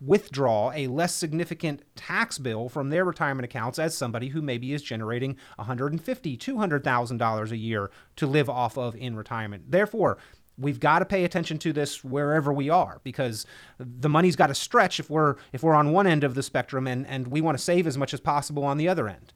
withdraw 0.00 0.70
a 0.74 0.86
less 0.88 1.14
significant 1.14 1.82
tax 1.94 2.38
bill 2.38 2.68
from 2.68 2.90
their 2.90 3.04
retirement 3.04 3.44
accounts 3.44 3.78
as 3.78 3.96
somebody 3.96 4.28
who 4.28 4.42
maybe 4.42 4.74
is 4.74 4.82
generating 4.82 5.36
$150,000, 5.58 6.38
$200,000 6.38 7.50
a 7.50 7.56
year 7.56 7.90
to 8.14 8.26
live 8.26 8.50
off 8.50 8.76
of 8.76 8.94
in 8.94 9.16
retirement. 9.16 9.70
Therefore, 9.70 10.18
we've 10.58 10.80
got 10.80 11.00
to 11.00 11.04
pay 11.04 11.24
attention 11.24 11.58
to 11.58 11.72
this 11.72 12.02
wherever 12.02 12.52
we 12.52 12.70
are 12.70 13.00
because 13.04 13.46
the 13.78 14.08
money's 14.08 14.36
got 14.36 14.48
to 14.48 14.54
stretch 14.54 15.00
if 15.00 15.10
we're 15.10 15.36
if 15.52 15.62
we're 15.62 15.74
on 15.74 15.92
one 15.92 16.06
end 16.06 16.24
of 16.24 16.34
the 16.34 16.42
spectrum 16.42 16.86
and 16.86 17.06
and 17.06 17.28
we 17.28 17.40
want 17.40 17.56
to 17.56 17.62
save 17.62 17.86
as 17.86 17.98
much 17.98 18.14
as 18.14 18.20
possible 18.20 18.64
on 18.64 18.76
the 18.76 18.88
other 18.88 19.08
end. 19.08 19.32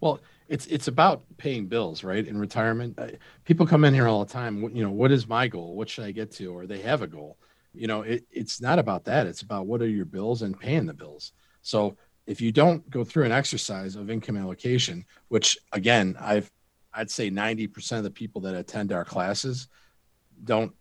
Well, 0.00 0.20
it's 0.48 0.66
it's 0.66 0.88
about 0.88 1.22
paying 1.36 1.66
bills, 1.66 2.04
right? 2.04 2.26
In 2.26 2.38
retirement, 2.38 2.98
uh, 2.98 3.08
people 3.44 3.66
come 3.66 3.84
in 3.84 3.94
here 3.94 4.08
all 4.08 4.24
the 4.24 4.32
time. 4.32 4.62
You 4.74 4.82
know, 4.82 4.90
what 4.90 5.12
is 5.12 5.26
my 5.26 5.48
goal? 5.48 5.74
What 5.74 5.88
should 5.88 6.04
I 6.04 6.10
get 6.10 6.30
to? 6.32 6.46
Or 6.52 6.66
they 6.66 6.80
have 6.80 7.02
a 7.02 7.06
goal. 7.06 7.38
You 7.72 7.86
know, 7.86 8.02
it, 8.02 8.24
it's 8.30 8.60
not 8.60 8.78
about 8.78 9.04
that. 9.04 9.26
It's 9.26 9.42
about 9.42 9.66
what 9.66 9.80
are 9.80 9.88
your 9.88 10.04
bills 10.04 10.42
and 10.42 10.58
paying 10.58 10.84
the 10.86 10.92
bills. 10.92 11.32
So 11.62 11.96
if 12.26 12.40
you 12.40 12.52
don't 12.52 12.88
go 12.90 13.04
through 13.04 13.24
an 13.24 13.32
exercise 13.32 13.96
of 13.96 14.10
income 14.10 14.36
allocation, 14.36 15.04
which 15.28 15.56
again, 15.72 16.16
I've 16.20 16.50
I'd 16.94 17.10
say 17.10 17.30
90% 17.30 17.98
of 17.98 18.04
the 18.04 18.10
people 18.10 18.42
that 18.42 18.54
attend 18.54 18.92
our 18.92 19.04
classes 19.04 19.68
don't 20.44 20.72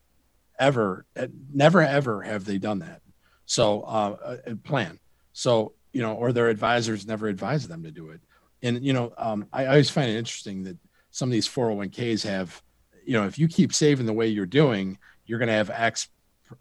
ever, 0.60 1.06
never 1.54 1.82
ever 1.82 2.22
have 2.22 2.46
they 2.46 2.58
done 2.58 2.80
that. 2.80 3.02
So 3.46 3.82
uh, 3.82 4.38
a 4.46 4.56
plan. 4.56 5.00
So 5.34 5.74
you 5.94 6.02
know, 6.02 6.14
or 6.14 6.32
their 6.32 6.48
advisors 6.48 7.06
never 7.06 7.28
advise 7.28 7.68
them 7.68 7.84
to 7.84 7.92
do 7.92 8.12
it 8.12 8.22
and 8.64 8.84
you 8.84 8.94
know, 8.94 9.14
um, 9.18 9.48
I, 9.52 9.64
I 9.64 9.68
always 9.68 9.90
find 9.90 10.10
it 10.10 10.18
interesting 10.18 10.64
that 10.64 10.78
some 11.12 11.30
of 11.30 11.34
these 11.34 11.48
401ks 11.48 12.24
have 12.24 12.62
you 13.04 13.14
know, 13.14 13.26
if 13.26 13.40
you 13.40 13.48
keep 13.48 13.74
saving 13.74 14.06
the 14.06 14.14
way 14.14 14.28
you're 14.28 14.46
doing, 14.46 14.98
you're 15.26 15.40
going 15.40 15.48
to 15.48 15.54
have 15.54 15.72
X 15.72 16.08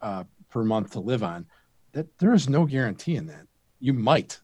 uh, 0.01 0.25
per 0.49 0.65
month 0.65 0.93
to 0.93 1.01
live 1.01 1.23
on. 1.23 1.47
That 1.93 2.07
there 2.19 2.33
is 2.33 2.49
no 2.49 2.65
guarantee 2.65 3.17
in 3.17 3.27
that. 3.27 3.47
You 3.79 3.93
might. 3.93 4.41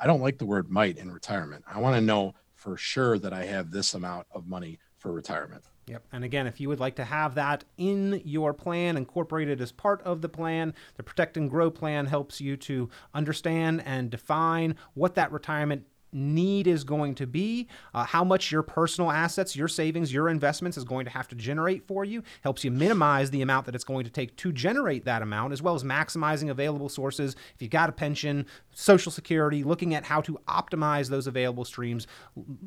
I 0.00 0.06
don't 0.06 0.22
like 0.22 0.38
the 0.38 0.46
word 0.46 0.70
might 0.70 0.96
in 0.96 1.12
retirement. 1.12 1.64
I 1.70 1.80
want 1.80 1.96
to 1.96 2.00
know 2.00 2.34
for 2.54 2.78
sure 2.78 3.18
that 3.18 3.34
I 3.34 3.44
have 3.44 3.70
this 3.70 3.92
amount 3.92 4.26
of 4.32 4.46
money 4.46 4.78
for 4.98 5.12
retirement. 5.12 5.64
Yep. 5.86 6.02
And 6.12 6.24
again, 6.24 6.46
if 6.46 6.60
you 6.60 6.68
would 6.68 6.80
like 6.80 6.96
to 6.96 7.04
have 7.04 7.34
that 7.34 7.64
in 7.76 8.22
your 8.24 8.54
plan, 8.54 8.96
incorporated 8.96 9.60
as 9.60 9.70
part 9.70 10.00
of 10.02 10.22
the 10.22 10.28
plan, 10.28 10.74
the 10.96 11.02
Protect 11.02 11.36
and 11.36 11.50
Grow 11.50 11.70
plan 11.70 12.06
helps 12.06 12.40
you 12.40 12.56
to 12.58 12.88
understand 13.12 13.82
and 13.84 14.10
define 14.10 14.76
what 14.94 15.14
that 15.16 15.30
retirement 15.30 15.84
need 16.14 16.66
is 16.66 16.84
going 16.84 17.14
to 17.16 17.26
be, 17.26 17.68
uh, 17.92 18.04
how 18.04 18.24
much 18.24 18.50
your 18.50 18.62
personal 18.62 19.10
assets, 19.10 19.56
your 19.56 19.68
savings, 19.68 20.12
your 20.12 20.28
investments 20.28 20.76
is 20.76 20.84
going 20.84 21.04
to 21.04 21.10
have 21.10 21.28
to 21.28 21.34
generate 21.34 21.86
for 21.86 22.04
you, 22.04 22.22
helps 22.42 22.64
you 22.64 22.70
minimize 22.70 23.30
the 23.30 23.42
amount 23.42 23.66
that 23.66 23.74
it's 23.74 23.84
going 23.84 24.04
to 24.04 24.10
take 24.10 24.36
to 24.36 24.52
generate 24.52 25.04
that 25.04 25.22
amount, 25.22 25.52
as 25.52 25.60
well 25.60 25.74
as 25.74 25.82
maximizing 25.82 26.50
available 26.50 26.88
sources. 26.88 27.34
If 27.54 27.62
you've 27.62 27.70
got 27.70 27.88
a 27.88 27.92
pension, 27.92 28.46
Social 28.72 29.12
Security, 29.12 29.64
looking 29.64 29.94
at 29.94 30.04
how 30.04 30.20
to 30.22 30.38
optimize 30.48 31.08
those 31.08 31.26
available 31.26 31.64
streams, 31.64 32.06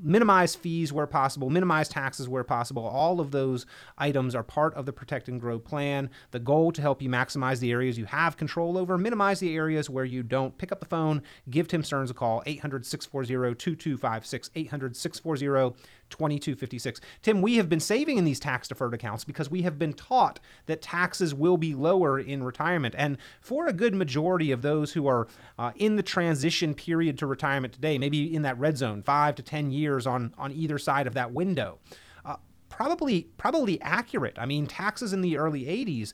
minimize 0.01 0.55
fees 0.55 0.91
where 0.91 1.07
possible, 1.07 1.49
minimize 1.49 1.89
taxes 1.89 2.27
where 2.27 2.43
possible. 2.43 2.85
All 2.85 3.19
of 3.19 3.31
those 3.31 3.65
items 3.97 4.35
are 4.35 4.43
part 4.43 4.73
of 4.75 4.85
the 4.85 4.93
Protect 4.93 5.27
and 5.27 5.39
Grow 5.39 5.59
plan. 5.59 6.09
The 6.31 6.39
goal 6.39 6.71
to 6.71 6.81
help 6.81 7.01
you 7.01 7.09
maximize 7.09 7.59
the 7.59 7.71
areas 7.71 7.97
you 7.97 8.05
have 8.05 8.37
control 8.37 8.77
over, 8.77 8.97
minimize 8.97 9.39
the 9.39 9.55
areas 9.55 9.89
where 9.89 10.05
you 10.05 10.23
don't. 10.23 10.57
Pick 10.57 10.71
up 10.71 10.79
the 10.79 10.85
phone, 10.85 11.21
give 11.49 11.67
Tim 11.67 11.83
Stearns 11.83 12.11
a 12.11 12.13
call, 12.13 12.43
800 12.45 12.85
640 12.85 13.36
2256, 13.37 14.51
800 14.55 14.95
640 14.95 15.75
2256. 16.09 17.01
Tim, 17.21 17.41
we 17.41 17.57
have 17.57 17.69
been 17.69 17.79
saving 17.79 18.17
in 18.17 18.25
these 18.25 18.39
tax 18.39 18.67
deferred 18.67 18.93
accounts 18.93 19.23
because 19.23 19.51
we 19.51 19.63
have 19.63 19.77
been 19.77 19.93
taught 19.93 20.39
that 20.65 20.81
taxes 20.81 21.33
will 21.33 21.57
be 21.57 21.73
lower 21.75 22.19
in 22.19 22.43
retirement. 22.43 22.95
And 22.97 23.17
for 23.41 23.67
a 23.67 23.73
good 23.73 23.93
majority 23.93 24.51
of 24.51 24.61
those 24.61 24.93
who 24.93 25.07
are 25.07 25.27
uh, 25.59 25.71
in 25.75 25.95
the 25.95 26.03
transition 26.03 26.73
period 26.73 27.17
to 27.19 27.27
retirement 27.27 27.73
today, 27.73 27.97
maybe 27.97 28.33
in 28.33 28.41
that 28.43 28.57
red 28.59 28.77
zone, 28.77 29.03
five 29.03 29.35
to 29.35 29.43
10 29.43 29.71
years 29.71 30.07
on, 30.07 30.33
on 30.37 30.51
either 30.51 30.77
side 30.77 31.07
of 31.07 31.13
that 31.13 31.31
window, 31.31 31.79
probably 32.77 33.23
probably 33.37 33.81
accurate. 33.81 34.37
I 34.37 34.45
mean, 34.45 34.67
taxes 34.67 35.11
in 35.11 35.21
the 35.21 35.35
early 35.39 35.61
80s, 35.63 36.13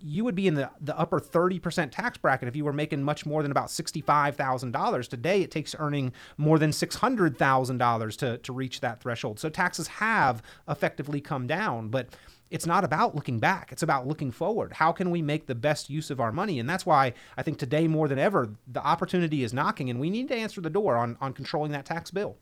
you 0.00 0.24
would 0.24 0.34
be 0.34 0.46
in 0.46 0.54
the, 0.54 0.70
the 0.80 0.98
upper 0.98 1.20
30% 1.20 1.90
tax 1.90 2.16
bracket 2.16 2.48
if 2.48 2.56
you 2.56 2.64
were 2.64 2.72
making 2.72 3.02
much 3.02 3.26
more 3.26 3.42
than 3.42 3.50
about 3.50 3.66
$65,000. 3.66 5.08
Today, 5.08 5.42
it 5.42 5.50
takes 5.50 5.76
earning 5.78 6.14
more 6.38 6.58
than 6.58 6.70
$600,000 6.70 8.16
to, 8.16 8.38
to 8.38 8.52
reach 8.54 8.80
that 8.80 9.02
threshold. 9.02 9.38
So 9.38 9.50
taxes 9.50 9.86
have 9.86 10.42
effectively 10.66 11.20
come 11.20 11.46
down, 11.46 11.90
but 11.90 12.08
it's 12.50 12.64
not 12.64 12.84
about 12.84 13.14
looking 13.14 13.38
back. 13.38 13.70
It's 13.70 13.82
about 13.82 14.06
looking 14.06 14.30
forward. 14.30 14.72
How 14.72 14.92
can 14.92 15.10
we 15.10 15.20
make 15.20 15.46
the 15.46 15.54
best 15.54 15.90
use 15.90 16.10
of 16.10 16.20
our 16.20 16.32
money? 16.32 16.58
And 16.58 16.70
that's 16.70 16.86
why 16.86 17.12
I 17.36 17.42
think 17.42 17.58
today 17.58 17.86
more 17.86 18.08
than 18.08 18.18
ever, 18.18 18.48
the 18.66 18.80
opportunity 18.80 19.42
is 19.44 19.52
knocking 19.52 19.90
and 19.90 20.00
we 20.00 20.08
need 20.08 20.28
to 20.28 20.34
answer 20.34 20.62
the 20.62 20.70
door 20.70 20.96
on, 20.96 21.18
on 21.20 21.34
controlling 21.34 21.72
that 21.72 21.84
tax 21.84 22.10
bill. 22.10 22.38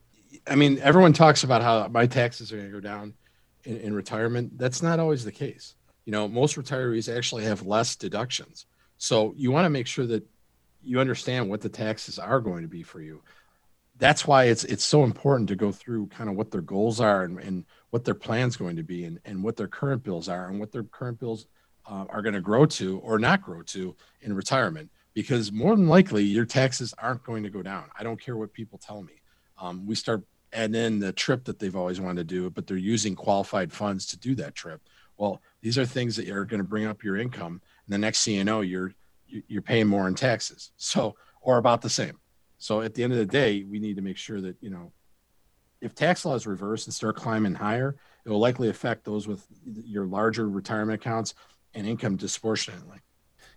I 0.46 0.55
mean, 0.55 0.79
everyone 0.79 1.12
talks 1.12 1.42
about 1.42 1.62
how 1.62 1.88
my 1.88 2.07
taxes 2.07 2.52
are 2.52 2.57
going 2.59 2.68
to 2.68 2.72
go 2.72 2.81
down 2.81 3.14
in, 3.66 3.79
in 3.79 3.94
retirement, 3.94 4.59
that's 4.59 4.83
not 4.83 5.00
always 5.00 5.24
the 5.24 5.33
case. 5.33 5.74
You 6.05 6.12
know, 6.12 6.29
most 6.29 6.57
retirees 6.57 7.14
actually 7.14 7.44
have 7.44 7.66
less 7.66 7.96
deductions. 7.96 8.66
So 8.96 9.35
you 9.37 9.50
want 9.50 9.66
to 9.66 9.70
make 9.70 9.87
sure 9.87 10.07
that 10.07 10.24
you 10.83 11.00
understand 11.00 11.50
what 11.50 11.61
the 11.61 11.68
taxes 11.68 12.18
are 12.18 12.40
going 12.40 12.62
to 12.62 12.68
be 12.68 12.83
for 12.83 13.00
you. 13.00 13.22
That's 13.98 14.26
why 14.26 14.44
it's 14.44 14.64
it's 14.64 14.85
so 14.85 15.05
important 15.05 15.48
to 15.48 15.57
go 15.57 15.72
through 15.72 16.09
kind 16.09 16.31
of 16.31 16.37
what 16.37 16.50
their 16.50 16.61
goals 16.61 17.00
are 17.00 17.24
and, 17.24 17.38
and 17.40 17.64
what 17.90 18.05
their 18.05 18.14
plan's 18.14 18.57
going 18.57 18.76
to 18.76 18.83
be 18.83 19.05
and, 19.05 19.18
and 19.24 19.42
what 19.42 19.57
their 19.57 19.68
current 19.68 20.02
bills 20.02 20.29
are 20.29 20.48
and 20.48 20.61
what 20.61 20.70
their 20.70 20.85
current 20.85 21.18
bills 21.18 21.46
uh, 21.87 22.05
are 22.09 22.22
going 22.22 22.35
to 22.35 22.40
grow 22.40 22.66
to 22.66 22.98
or 22.98 23.18
not 23.18 23.42
grow 23.42 23.62
to 23.62 23.96
in 24.20 24.35
retirement 24.35 24.90
because 25.14 25.50
more 25.50 25.74
than 25.74 25.88
likely 25.88 26.22
your 26.22 26.44
taxes 26.44 26.94
aren't 26.98 27.24
going 27.24 27.42
to 27.42 27.50
go 27.50 27.62
down. 27.62 27.85
I 27.98 28.02
don't 28.02 28.20
care 28.20 28.37
what 28.37 28.52
people 28.52 28.79
tell 28.79 29.02
me. 29.02 29.22
Um, 29.59 29.87
we 29.87 29.94
start 29.94 30.22
and 30.52 30.74
then 30.74 30.98
the 30.98 31.12
trip 31.12 31.44
that 31.44 31.59
they've 31.59 31.76
always 31.76 32.00
wanted 32.00 32.28
to 32.28 32.35
do, 32.35 32.50
but 32.50 32.66
they're 32.66 32.76
using 32.76 33.14
qualified 33.14 33.72
funds 33.72 34.06
to 34.06 34.18
do 34.18 34.35
that 34.37 34.54
trip. 34.54 34.80
Well, 35.16 35.40
these 35.61 35.78
are 35.78 35.87
things 35.87 36.16
that 36.16 36.28
are 36.28 36.44
going 36.44 36.62
to 36.62 36.68
bring 36.68 36.87
up 36.87 37.02
your 37.02 37.16
income, 37.16 37.61
and 37.87 37.94
the 37.94 37.98
next 37.98 38.24
thing 38.24 38.35
you 38.35 38.44
know, 38.44 38.61
you're 38.61 38.92
you're 39.26 39.62
paying 39.62 39.87
more 39.87 40.06
in 40.06 40.14
taxes. 40.14 40.70
So, 40.76 41.16
or 41.40 41.59
about 41.59 41.82
the 41.82 41.90
same. 41.90 42.18
So, 42.59 42.80
at 42.82 42.94
the 42.94 43.02
end 43.02 43.12
of 43.12 43.18
the 43.18 43.26
day, 43.26 43.64
we 43.64 43.78
need 43.78 43.96
to 43.96 44.02
make 44.02 44.16
sure 44.16 44.40
that 44.40 44.56
you 44.61 44.70
know, 44.70 44.92
if 45.80 45.94
tax 45.94 46.24
laws 46.24 46.46
reverse 46.46 46.87
and 46.87 46.94
start 46.94 47.16
climbing 47.16 47.54
higher, 47.54 47.96
it 48.24 48.30
will 48.30 48.38
likely 48.38 48.68
affect 48.68 49.04
those 49.04 49.26
with 49.26 49.46
your 49.64 50.06
larger 50.06 50.48
retirement 50.48 51.00
accounts 51.00 51.35
and 51.74 51.87
income 51.87 52.16
disproportionately. 52.16 52.98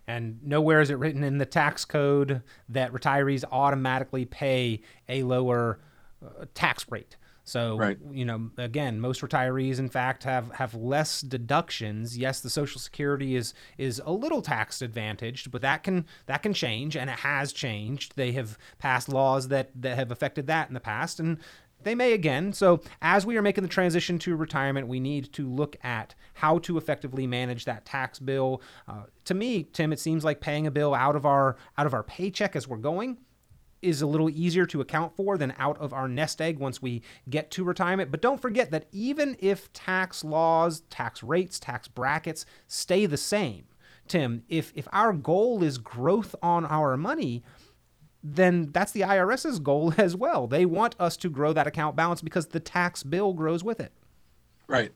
And 0.08 0.40
nowhere 0.44 0.82
is 0.82 0.90
it 0.90 0.98
written 0.98 1.24
in 1.24 1.38
the 1.38 1.46
tax 1.46 1.86
code 1.86 2.42
that 2.70 2.92
retirees 2.92 3.44
automatically 3.52 4.26
pay 4.26 4.82
a 5.08 5.22
lower 5.24 5.80
uh, 6.24 6.46
tax 6.54 6.86
rate. 6.90 7.18
So, 7.50 7.78
right. 7.78 7.98
you 8.12 8.26
know, 8.26 8.52
again, 8.58 9.00
most 9.00 9.22
retirees, 9.22 9.80
in 9.80 9.90
fact, 9.90 10.24
have 10.24 10.52
have 10.52 10.76
less 10.76 11.22
deductions. 11.22 12.16
Yes, 12.16 12.42
the 12.42 12.50
Social 12.50 12.80
Security 12.80 13.36
is 13.36 13.56
is 13.78 14.00
a 14.06 14.12
little 14.12 14.44
tax 14.44 14.84
advantaged, 14.84 15.50
but 15.50 15.64
that 15.64 15.82
can 15.82 16.06
that 16.28 16.44
can 16.44 16.54
change, 16.54 16.96
and 16.96 17.10
it 17.10 17.20
has 17.20 17.52
changed. 17.52 18.14
They 18.16 18.34
have 18.34 18.58
passed 18.78 19.10
laws 19.10 19.48
that 19.48 19.72
that 19.82 19.96
have 19.96 20.12
affected 20.12 20.46
that 20.46 20.68
in 20.68 20.76
the 20.76 20.80
past, 20.80 21.20
and 21.20 21.40
they 21.82 21.96
may 21.96 22.14
again. 22.14 22.54
So, 22.54 22.82
as 23.02 23.26
we 23.26 23.36
are 23.36 23.42
making 23.42 23.64
the 23.64 23.70
transition 23.70 24.20
to 24.20 24.36
retirement, 24.36 24.88
we 24.88 25.00
need 25.00 25.34
to 25.34 25.50
look 25.50 25.76
at 25.84 26.14
how 26.36 26.60
to 26.60 26.78
effectively 26.78 27.26
manage 27.26 27.66
that 27.66 27.84
tax 27.84 28.20
bill. 28.20 28.62
Uh, 28.88 29.04
to 29.26 29.34
me, 29.34 29.64
Tim, 29.64 29.92
it 29.92 30.00
seems 30.00 30.24
like 30.24 30.40
paying 30.40 30.68
a 30.68 30.72
bill 30.72 30.94
out 30.94 31.16
of 31.16 31.26
our 31.26 31.56
out 31.80 31.88
of 31.88 31.96
our 31.96 32.04
paycheck 32.04 32.56
as 32.56 32.68
we're 32.68 32.78
going 32.78 33.18
is 33.82 34.02
a 34.02 34.08
little 34.08 34.30
easier 34.30 34.66
to 34.68 34.82
account 34.82 35.16
for 35.16 35.38
than 35.38 35.54
out 35.58 35.78
of 35.80 35.94
our 35.94 36.08
nest 36.08 36.42
egg 36.42 36.60
once 36.60 36.82
we 36.82 37.02
get 37.30 37.52
to 37.52 37.64
retirement. 37.64 38.12
But 38.12 38.22
don't 38.22 38.42
forget 38.42 38.72
that 38.72 38.88
even 38.92 39.36
if 39.40 39.72
tax 39.74 40.24
laws, 40.24 40.82
tax 40.90 41.24
rates, 41.24 41.60
tax 41.60 41.88
brackets 41.88 42.46
stay 42.68 43.06
the 43.06 43.18
same, 43.18 43.66
Tim, 44.08 44.44
if 44.50 44.74
if 44.76 44.88
our 44.92 45.14
goal 45.14 45.64
is 45.64 45.78
growth 45.78 46.36
on 46.42 46.66
our 46.66 46.98
money, 46.98 47.44
then 48.24 48.72
that's 48.72 48.92
the 48.92 49.02
IRS's 49.02 49.60
goal 49.60 49.94
as 49.98 50.16
well. 50.16 50.48
They 50.48 50.66
want 50.66 50.96
us 51.00 51.16
to 51.18 51.30
grow 51.30 51.54
that 51.54 51.68
account 51.68 51.96
balance 51.96 52.22
because 52.22 52.48
the 52.48 52.60
tax 52.60 53.04
bill 53.04 53.34
grows 53.34 53.64
with 53.64 53.80
it. 53.80 53.94
Right. 54.68 54.92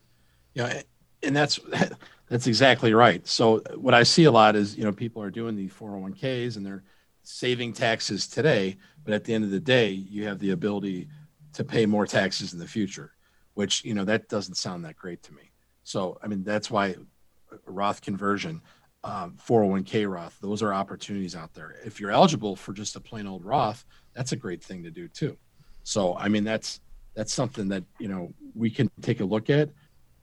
Yeah, 0.54 0.82
and 1.22 1.36
that's 1.36 1.60
that's 2.30 2.48
exactly 2.48 2.93
right. 2.93 3.26
So 3.28 3.60
what 3.76 3.93
I 3.93 4.04
see 4.04 4.26
a 4.26 4.32
lot 4.32 4.56
is, 4.56 4.76
you 4.76 4.84
know, 4.84 4.91
people 4.91 5.22
are 5.22 5.32
doing 5.32 5.56
the 5.56 5.69
401ks 5.69 6.58
and 6.58 6.65
they're 6.65 6.84
saving 7.23 7.73
taxes 7.73 8.27
today, 8.27 8.77
but 9.03 9.13
at 9.13 9.23
the 9.23 9.33
end 9.33 9.43
of 9.43 9.51
the 9.51 9.59
day, 9.59 9.89
you 9.89 10.25
have 10.25 10.39
the 10.39 10.51
ability 10.51 11.07
to 11.53 11.63
pay 11.63 11.86
more 11.86 12.05
taxes 12.05 12.53
in 12.53 12.59
the 12.59 12.67
future, 12.67 13.13
which, 13.53 13.83
you 13.83 13.93
know, 13.93 14.05
that 14.05 14.29
doesn't 14.29 14.55
sound 14.55 14.83
that 14.86 14.95
great 14.95 15.23
to 15.23 15.33
me. 15.33 15.51
So, 15.83 16.17
I 16.23 16.27
mean, 16.27 16.43
that's 16.43 16.69
why 16.69 16.95
Roth 17.65 18.01
conversion, 18.01 18.62
um, 19.03 19.38
401k 19.45 20.09
Roth, 20.09 20.38
those 20.41 20.62
are 20.62 20.73
opportunities 20.73 21.36
out 21.36 21.53
there. 21.53 21.75
If 21.86 21.99
you're 21.99 22.12
eligible 22.12 22.55
for 22.55 22.73
just 22.73 22.95
a 22.95 22.99
plain 22.99 23.27
old 23.27 23.43
Roth, 23.43 23.86
that's 24.13 24.31
a 24.31 24.38
great 24.38 24.63
thing 24.63 24.83
to 24.83 24.91
do 24.91 25.07
too. 25.07 25.38
So, 25.83 26.15
I 26.17 26.29
mean, 26.29 26.43
that's 26.43 26.79
that's 27.15 27.33
something 27.33 27.67
that 27.67 27.83
you 27.99 28.07
know 28.07 28.33
we 28.55 28.69
can 28.69 28.89
take 29.01 29.19
a 29.19 29.25
look 29.25 29.49
at 29.49 29.69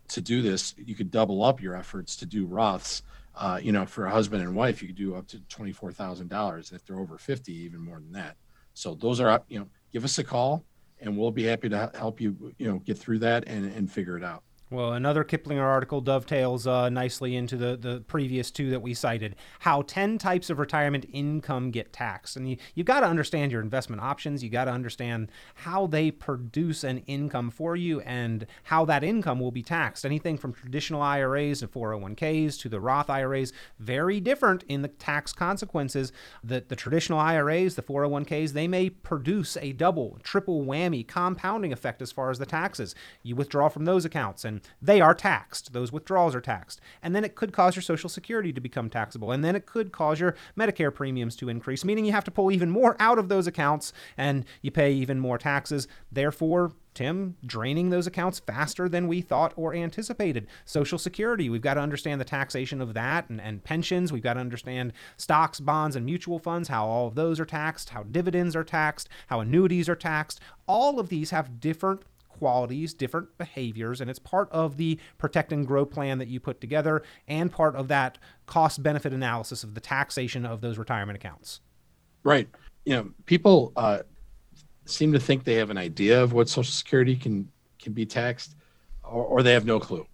to 0.09 0.21
do 0.21 0.43
this. 0.43 0.75
You 0.77 0.95
could 0.95 1.11
double 1.11 1.45
up 1.45 1.63
your 1.63 1.77
efforts 1.77 2.17
to 2.17 2.27
do 2.27 2.47
Roths 2.47 3.03
uh, 3.41 3.59
you 3.61 3.73
know, 3.73 3.87
for 3.87 4.07
a 4.07 4.11
husband 4.11 4.43
and 4.43 4.55
wife, 4.55 4.83
you 4.83 4.89
could 4.89 4.97
do 4.97 5.15
up 5.17 5.27
to 5.29 5.41
twenty-four 5.49 5.93
thousand 5.93 6.29
dollars. 6.29 6.73
If 6.73 6.85
they're 6.85 7.01
over 7.01 7.19
fifty, 7.19 7.55
even 7.67 7.81
more 7.81 7.99
than 7.99 8.13
that. 8.13 8.37
So 8.75 8.95
those 8.95 9.19
are, 9.19 9.31
up 9.31 9.45
you 9.49 9.59
know, 9.59 9.67
give 9.93 10.05
us 10.05 10.19
a 10.19 10.25
call, 10.25 10.65
and 11.01 11.17
we'll 11.17 11.33
be 11.33 11.45
happy 11.45 11.69
to 11.71 11.91
help 11.95 12.21
you, 12.21 12.55
you 12.59 12.69
know, 12.69 12.79
get 12.79 12.99
through 12.99 13.21
that 13.21 13.45
and, 13.47 13.65
and 13.77 13.91
figure 13.91 14.17
it 14.17 14.23
out. 14.23 14.43
Well, 14.73 14.93
another 14.93 15.25
Kiplinger 15.25 15.65
article 15.65 16.01
dovetails 16.01 16.65
uh, 16.65 16.91
nicely 16.91 17.35
into 17.35 17.57
the, 17.57 17.77
the 17.77 18.05
previous 18.07 18.53
two 18.53 18.71
that 18.71 18.81
we 18.81 18.95
cited 18.95 19.35
how 19.59 19.83
10 19.83 20.17
types 20.17 20.49
of 20.49 20.61
retirement 20.61 21.07
income 21.13 21.73
get 21.73 21.93
taxed. 21.93 22.37
And 22.37 22.49
you, 22.49 22.57
you've 22.77 22.87
got 22.87 23.01
to 23.01 23.07
understand 23.09 23.51
your 23.51 23.63
investment 23.63 24.01
options. 24.01 24.45
You've 24.45 24.53
got 24.53 24.67
to 24.67 24.71
understand 24.71 25.33
how 25.55 25.89
they 25.89 26.13
produce 26.13 26.85
an 26.85 26.99
income 27.09 27.51
for 27.51 27.75
you 27.75 28.01
and 28.03 28.47
how 28.63 28.85
that 28.85 29.03
income 29.03 29.41
will 29.41 29.51
be 29.51 29.65
taxed. 29.65 30.05
Anything 30.05 30.39
from 30.39 30.53
traditional 30.53 31.03
IRAs 31.03 31.63
and 31.63 31.73
401ks 31.73 32.57
to 32.61 32.69
the 32.69 32.79
Roth 32.79 33.11
IRAs, 33.11 33.53
very 33.81 34.21
different 34.21 34.63
in 34.69 34.83
the 34.83 34.89
tax 34.89 35.33
consequences. 35.33 36.13
The, 36.45 36.65
the 36.69 36.77
traditional 36.77 37.19
IRAs, 37.19 37.75
the 37.75 37.83
401ks, 37.83 38.53
they 38.53 38.69
may 38.69 38.89
produce 38.89 39.57
a 39.57 39.73
double, 39.73 40.19
triple 40.23 40.65
whammy 40.65 41.05
compounding 41.05 41.73
effect 41.73 42.01
as 42.01 42.13
far 42.13 42.31
as 42.31 42.39
the 42.39 42.47
taxes. 42.47 42.95
You 43.25 43.35
withdraw 43.35 43.69
from 43.69 43.85
those 43.85 44.05
accounts 44.05 44.45
and 44.45 44.60
they 44.81 45.01
are 45.01 45.15
taxed. 45.15 45.73
Those 45.73 45.93
withdrawals 45.93 46.35
are 46.35 46.41
taxed. 46.41 46.81
And 47.03 47.15
then 47.15 47.25
it 47.25 47.35
could 47.35 47.53
cause 47.53 47.77
your 47.77 47.83
Social 47.83 48.09
Security 48.09 48.53
to 48.53 48.61
become 48.61 48.91
taxable. 48.91 49.33
And 49.33 49.45
then 49.45 49.57
it 49.57 49.67
could 49.67 49.93
cause 49.93 50.21
your 50.21 50.35
Medicare 50.59 50.95
premiums 50.95 51.37
to 51.37 51.49
increase, 51.49 51.85
meaning 51.85 52.05
you 52.05 52.13
have 52.13 52.25
to 52.25 52.31
pull 52.31 52.51
even 52.53 52.71
more 52.71 52.97
out 52.99 53.19
of 53.19 53.29
those 53.29 53.47
accounts 53.47 53.93
and 54.17 54.45
you 54.63 54.71
pay 54.71 54.93
even 54.93 55.19
more 55.19 55.39
taxes. 55.39 55.89
Therefore, 56.11 56.73
Tim, 56.93 57.37
draining 57.47 57.91
those 57.91 58.07
accounts 58.07 58.41
faster 58.41 58.89
than 58.89 59.07
we 59.07 59.21
thought 59.21 59.53
or 59.57 59.75
anticipated. 59.75 60.47
Social 60.65 60.99
Security, 60.99 61.49
we've 61.49 61.63
got 61.63 61.75
to 61.75 61.81
understand 61.81 62.21
the 62.21 62.25
taxation 62.25 62.81
of 62.81 62.95
that 62.95 63.31
and, 63.31 63.41
and 63.41 63.63
pensions. 63.63 64.13
We've 64.13 64.23
got 64.23 64.35
to 64.35 64.41
understand 64.41 64.93
stocks, 65.17 65.61
bonds, 65.61 65.95
and 65.95 66.05
mutual 66.05 66.39
funds, 66.39 66.69
how 66.69 66.87
all 66.87 67.07
of 67.07 67.15
those 67.15 67.39
are 67.39 67.45
taxed, 67.45 67.91
how 67.91 68.03
dividends 68.03 68.57
are 68.57 68.65
taxed, 68.65 69.09
how 69.29 69.41
annuities 69.41 69.89
are 69.89 69.97
taxed. 69.97 70.41
All 70.67 70.99
of 70.99 71.09
these 71.09 71.31
have 71.31 71.61
different 71.61 72.03
qualities, 72.41 72.95
different 72.95 73.29
behaviors, 73.37 74.01
and 74.01 74.11
it's 74.11 74.19
part 74.19 74.51
of 74.51 74.79
the 74.79 74.99
protect 75.19 75.53
and 75.53 75.67
grow 75.67 75.85
plan 75.85 76.17
that 76.19 76.29
you 76.29 76.41
put 76.41 76.59
together 76.61 77.03
and 77.29 77.53
part 77.53 77.77
of 77.77 77.89
that 77.89 78.17
cost 78.47 78.83
benefit 78.83 79.13
analysis 79.13 79.63
of 79.63 79.75
the 79.75 79.81
taxation 79.81 80.47
of 80.47 80.63
those 80.63 80.79
retirement 80.79 81.17
accounts. 81.17 81.61
Right. 82.25 82.49
You 82.87 82.95
know, 82.95 83.11
people 83.27 83.73
uh, 83.77 83.99
seem 84.87 85.13
to 85.13 85.21
think 85.21 85.45
they 85.45 85.55
have 85.57 85.69
an 85.69 85.77
idea 85.79 86.23
of 86.23 86.33
what 86.33 86.49
Social 86.49 86.73
Security 86.73 87.15
can 87.15 87.49
can 87.79 87.93
be 87.93 88.07
taxed, 88.07 88.57
or, 89.05 89.25
or 89.25 89.43
they 89.43 89.53
have 89.53 89.67
no 89.67 89.79
clue. 89.79 90.07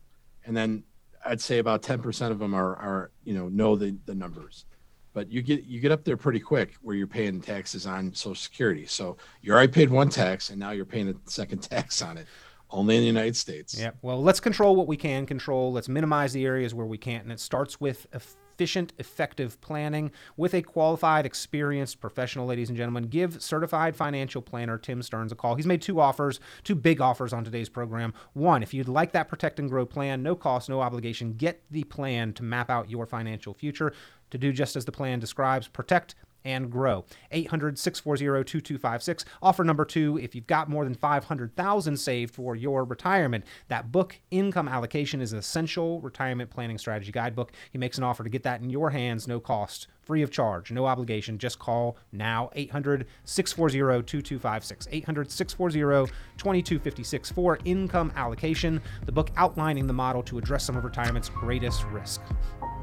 And 0.45 0.57
then 0.57 0.83
I'd 1.25 1.41
say 1.41 1.59
about 1.59 1.83
ten 1.83 2.03
percent 2.03 2.33
of 2.33 2.41
them 2.41 2.55
are 2.55 2.75
are 2.77 3.11
you 3.23 3.35
know 3.35 3.49
know 3.49 3.77
the 3.77 3.97
the 4.05 4.17
numbers, 4.17 4.67
but 5.17 5.33
you 5.33 5.41
get 5.41 5.65
you 5.65 5.81
get 5.81 5.91
up 5.91 6.05
there 6.05 6.19
pretty 6.19 6.39
quick 6.39 6.75
where 6.83 6.95
you're 6.95 7.07
paying 7.07 7.41
taxes 7.41 7.87
on 7.87 8.13
Social 8.13 8.35
Security. 8.35 8.85
So 8.85 9.17
you 9.41 9.51
already 9.51 9.73
paid 9.73 9.89
one 9.89 10.11
tax, 10.11 10.51
and 10.51 10.61
now 10.61 10.73
you're 10.73 10.85
paying 10.85 11.09
a 11.09 11.15
second 11.25 11.61
tax 11.63 12.03
on 12.03 12.19
it. 12.19 12.27
Only 12.71 12.97
in 12.97 13.01
the 13.01 13.07
United 13.07 13.35
States. 13.35 13.81
Yeah. 13.81 13.93
Well, 14.03 14.23
let's 14.23 14.41
control 14.41 14.77
what 14.77 14.87
we 14.87 14.99
can 14.99 15.25
control. 15.25 15.73
Let's 15.73 15.89
minimize 15.89 16.35
the 16.35 16.45
areas 16.45 16.75
where 16.75 16.85
we 16.85 16.99
can't, 16.99 17.23
and 17.23 17.33
it 17.33 17.41
starts 17.41 17.81
with 17.81 18.07
efficient, 18.13 18.93
effective 18.99 19.61
planning 19.61 20.11
with 20.37 20.53
a 20.53 20.61
qualified, 20.63 21.25
experienced 21.25 22.01
professional, 22.01 22.45
ladies 22.47 22.69
and 22.69 22.77
gentlemen. 22.77 23.05
Give 23.05 23.43
certified 23.43 23.97
financial 23.97 24.43
planner 24.43 24.79
Tim 24.79 25.03
Stearns 25.03 25.31
a 25.31 25.35
call. 25.35 25.55
He's 25.55 25.67
made 25.67 25.81
two 25.81 26.01
offers, 26.01 26.41
two 26.65 26.75
big 26.75 27.01
offers 27.01 27.33
on 27.33 27.45
today's 27.45 27.69
program. 27.69 28.13
One, 28.33 28.63
if 28.63 28.75
you'd 28.75 28.89
like 28.89 29.13
that 29.13 29.29
protect 29.29 29.61
and 29.61 29.71
grow 29.71 29.87
plan, 29.87 30.23
no 30.23 30.35
cost, 30.35 30.69
no 30.69 30.81
obligation, 30.81 31.35
get 31.35 31.63
the 31.71 31.85
plan 31.85 32.33
to 32.35 32.43
map 32.43 32.69
out 32.69 32.91
your 32.91 33.07
financial 33.07 33.55
future 33.55 33.93
to 34.31 34.39
do 34.39 34.53
just 34.53 34.77
as 34.77 34.85
the 34.85 34.93
plan 34.93 35.19
describes 35.19 35.69
protect 35.69 36.15
and 36.47 36.71
grow. 36.71 37.05
800 37.33 37.79
640 37.79 38.45
2256. 38.45 39.25
Offer 39.43 39.65
number 39.65 39.85
two 39.85 40.19
if 40.19 40.35
you've 40.35 40.47
got 40.47 40.71
more 40.71 40.85
than 40.85 40.95
500,000 40.95 41.97
saved 41.97 42.35
for 42.35 42.55
your 42.55 42.85
retirement. 42.85 43.45
That 43.69 43.91
book, 43.91 44.19
Income 44.31 44.69
Allocation, 44.69 45.21
is 45.21 45.33
an 45.33 45.41
essential 45.41 46.01
retirement 46.01 46.49
planning 46.49 46.79
strategy 46.79 47.13
guidebook. 47.13 47.53
He 47.73 47.79
makes 47.79 47.99
an 47.99 48.05
offer 48.05 48.23
to 48.23 48.31
get 48.31 48.45
that 48.45 48.63
in 48.63 48.71
your 48.71 48.91
hands, 48.91 49.27
no 49.27 49.41
cost 49.41 49.89
free 50.01 50.23
of 50.23 50.31
charge, 50.31 50.71
no 50.71 50.87
obligation. 50.87 51.37
Just 51.37 51.59
call 51.59 51.97
now 52.13 52.49
800 52.55 53.07
640 53.25 54.05
2256. 54.05 54.89
800 54.93 55.31
640 55.31 56.13
2256 56.39 57.33
for 57.33 57.59
income 57.65 58.13
allocation, 58.15 58.81
the 59.05 59.13
book 59.13 59.31
outlining 59.37 59.89
the 59.89 59.93
model 59.93 60.23
to 60.23 60.39
address 60.39 60.65
some 60.65 60.77
of 60.77 60.85
retirement's 60.85 61.29
greatest 61.29 61.85
risk. 61.87 62.21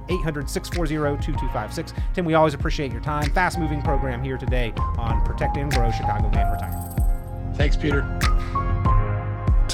800 0.10 0.50
640 0.50 1.22
2256. 1.26 1.94
Tim, 2.14 2.26
we 2.26 2.34
always 2.34 2.54
appreciate 2.54 2.92
your 2.92 3.02
time. 3.02 3.30
Fast 3.32 3.58
moving 3.58 3.82
program 3.82 4.24
here 4.24 4.38
today 4.38 4.74
on 4.98 5.24
Protect 5.26 5.58
and 5.58 5.72
Grow 5.72 5.90
Chicagoland 5.90 6.52
Retirement. 6.52 7.56
Thanks, 7.56 7.78
Peter. 7.78 8.02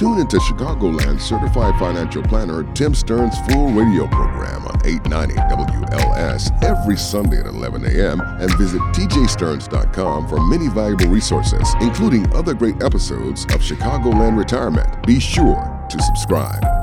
Tune 0.00 0.18
into 0.18 0.38
Chicagoland 0.38 1.20
certified 1.20 1.78
financial 1.78 2.22
planner 2.22 2.64
Tim 2.72 2.94
Stearns' 2.94 3.38
full 3.50 3.68
radio 3.68 4.06
program 4.06 4.66
on 4.66 4.80
890 4.86 5.34
WLS 5.34 6.64
every 6.64 6.96
Sunday 6.96 7.40
at 7.40 7.46
11 7.46 7.84
a.m. 7.84 8.20
and 8.20 8.50
visit 8.56 8.80
tjstearns.com 8.94 10.26
for 10.26 10.40
many 10.46 10.68
valuable 10.68 11.08
resources, 11.08 11.74
including 11.82 12.32
other 12.32 12.54
great 12.54 12.82
episodes 12.82 13.44
of 13.44 13.60
Chicagoland 13.60 14.38
Retirement. 14.38 15.06
Be 15.06 15.20
sure 15.20 15.86
to 15.90 16.02
subscribe. 16.02 16.79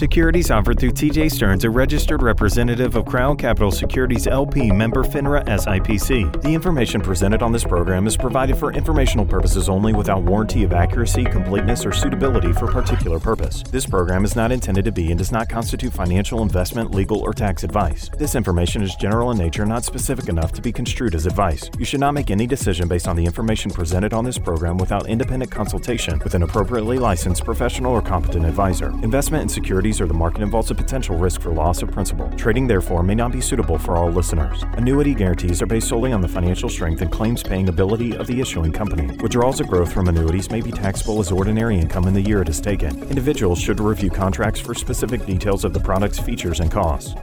Securities 0.00 0.50
offered 0.50 0.80
through 0.80 0.92
TJ 0.92 1.30
Stearns, 1.30 1.64
a 1.64 1.68
registered 1.68 2.22
representative 2.22 2.96
of 2.96 3.04
Crown 3.04 3.36
Capital 3.36 3.70
Securities 3.70 4.26
LP, 4.26 4.70
member 4.70 5.04
FINRA 5.04 5.44
SIPC. 5.44 6.40
The 6.40 6.54
information 6.54 7.02
presented 7.02 7.42
on 7.42 7.52
this 7.52 7.64
program 7.64 8.06
is 8.06 8.16
provided 8.16 8.56
for 8.56 8.72
informational 8.72 9.26
purposes 9.26 9.68
only 9.68 9.92
without 9.92 10.22
warranty 10.22 10.64
of 10.64 10.72
accuracy, 10.72 11.24
completeness, 11.24 11.84
or 11.84 11.92
suitability 11.92 12.50
for 12.54 12.66
particular 12.66 13.20
purpose. 13.20 13.62
This 13.64 13.84
program 13.84 14.24
is 14.24 14.34
not 14.34 14.52
intended 14.52 14.86
to 14.86 14.90
be 14.90 15.10
and 15.10 15.18
does 15.18 15.32
not 15.32 15.50
constitute 15.50 15.92
financial, 15.92 16.40
investment, 16.40 16.94
legal, 16.94 17.18
or 17.18 17.34
tax 17.34 17.62
advice. 17.62 18.08
This 18.16 18.34
information 18.34 18.80
is 18.80 18.94
general 18.94 19.32
in 19.32 19.36
nature, 19.36 19.66
not 19.66 19.84
specific 19.84 20.30
enough 20.30 20.52
to 20.52 20.62
be 20.62 20.72
construed 20.72 21.14
as 21.14 21.26
advice. 21.26 21.68
You 21.78 21.84
should 21.84 22.00
not 22.00 22.14
make 22.14 22.30
any 22.30 22.46
decision 22.46 22.88
based 22.88 23.06
on 23.06 23.16
the 23.16 23.26
information 23.26 23.70
presented 23.70 24.14
on 24.14 24.24
this 24.24 24.38
program 24.38 24.78
without 24.78 25.10
independent 25.10 25.50
consultation 25.50 26.20
with 26.20 26.34
an 26.34 26.42
appropriately 26.42 26.98
licensed 26.98 27.44
professional 27.44 27.92
or 27.92 28.00
competent 28.00 28.46
advisor. 28.46 28.88
Investment 29.02 29.42
in 29.42 29.48
securities 29.50 29.89
securities 29.90 30.00
or 30.00 30.06
the 30.06 30.18
market 30.18 30.42
involves 30.42 30.70
a 30.70 30.74
potential 30.74 31.16
risk 31.16 31.40
for 31.40 31.50
loss 31.52 31.82
of 31.82 31.90
principal. 31.90 32.28
Trading, 32.36 32.66
therefore, 32.66 33.02
may 33.02 33.14
not 33.14 33.32
be 33.32 33.40
suitable 33.40 33.78
for 33.78 33.96
all 33.96 34.10
listeners. 34.10 34.64
Annuity 34.76 35.14
guarantees 35.14 35.62
are 35.62 35.66
based 35.66 35.88
solely 35.88 36.12
on 36.12 36.20
the 36.20 36.28
financial 36.28 36.68
strength 36.68 37.02
and 37.02 37.10
claims 37.10 37.42
paying 37.42 37.68
ability 37.68 38.16
of 38.16 38.26
the 38.26 38.40
issuing 38.40 38.72
company. 38.72 39.06
Withdrawals 39.22 39.60
of 39.60 39.68
growth 39.68 39.92
from 39.92 40.08
annuities 40.08 40.50
may 40.50 40.60
be 40.60 40.70
taxable 40.70 41.20
as 41.20 41.32
ordinary 41.32 41.78
income 41.78 42.06
in 42.06 42.14
the 42.14 42.22
year 42.22 42.42
it 42.42 42.48
is 42.48 42.60
taken. 42.60 43.02
Individuals 43.08 43.60
should 43.60 43.80
review 43.80 44.10
contracts 44.10 44.60
for 44.60 44.74
specific 44.74 45.24
details 45.26 45.64
of 45.64 45.72
the 45.72 45.80
product's 45.80 46.18
features 46.18 46.60
and 46.60 46.70
costs. 46.70 47.14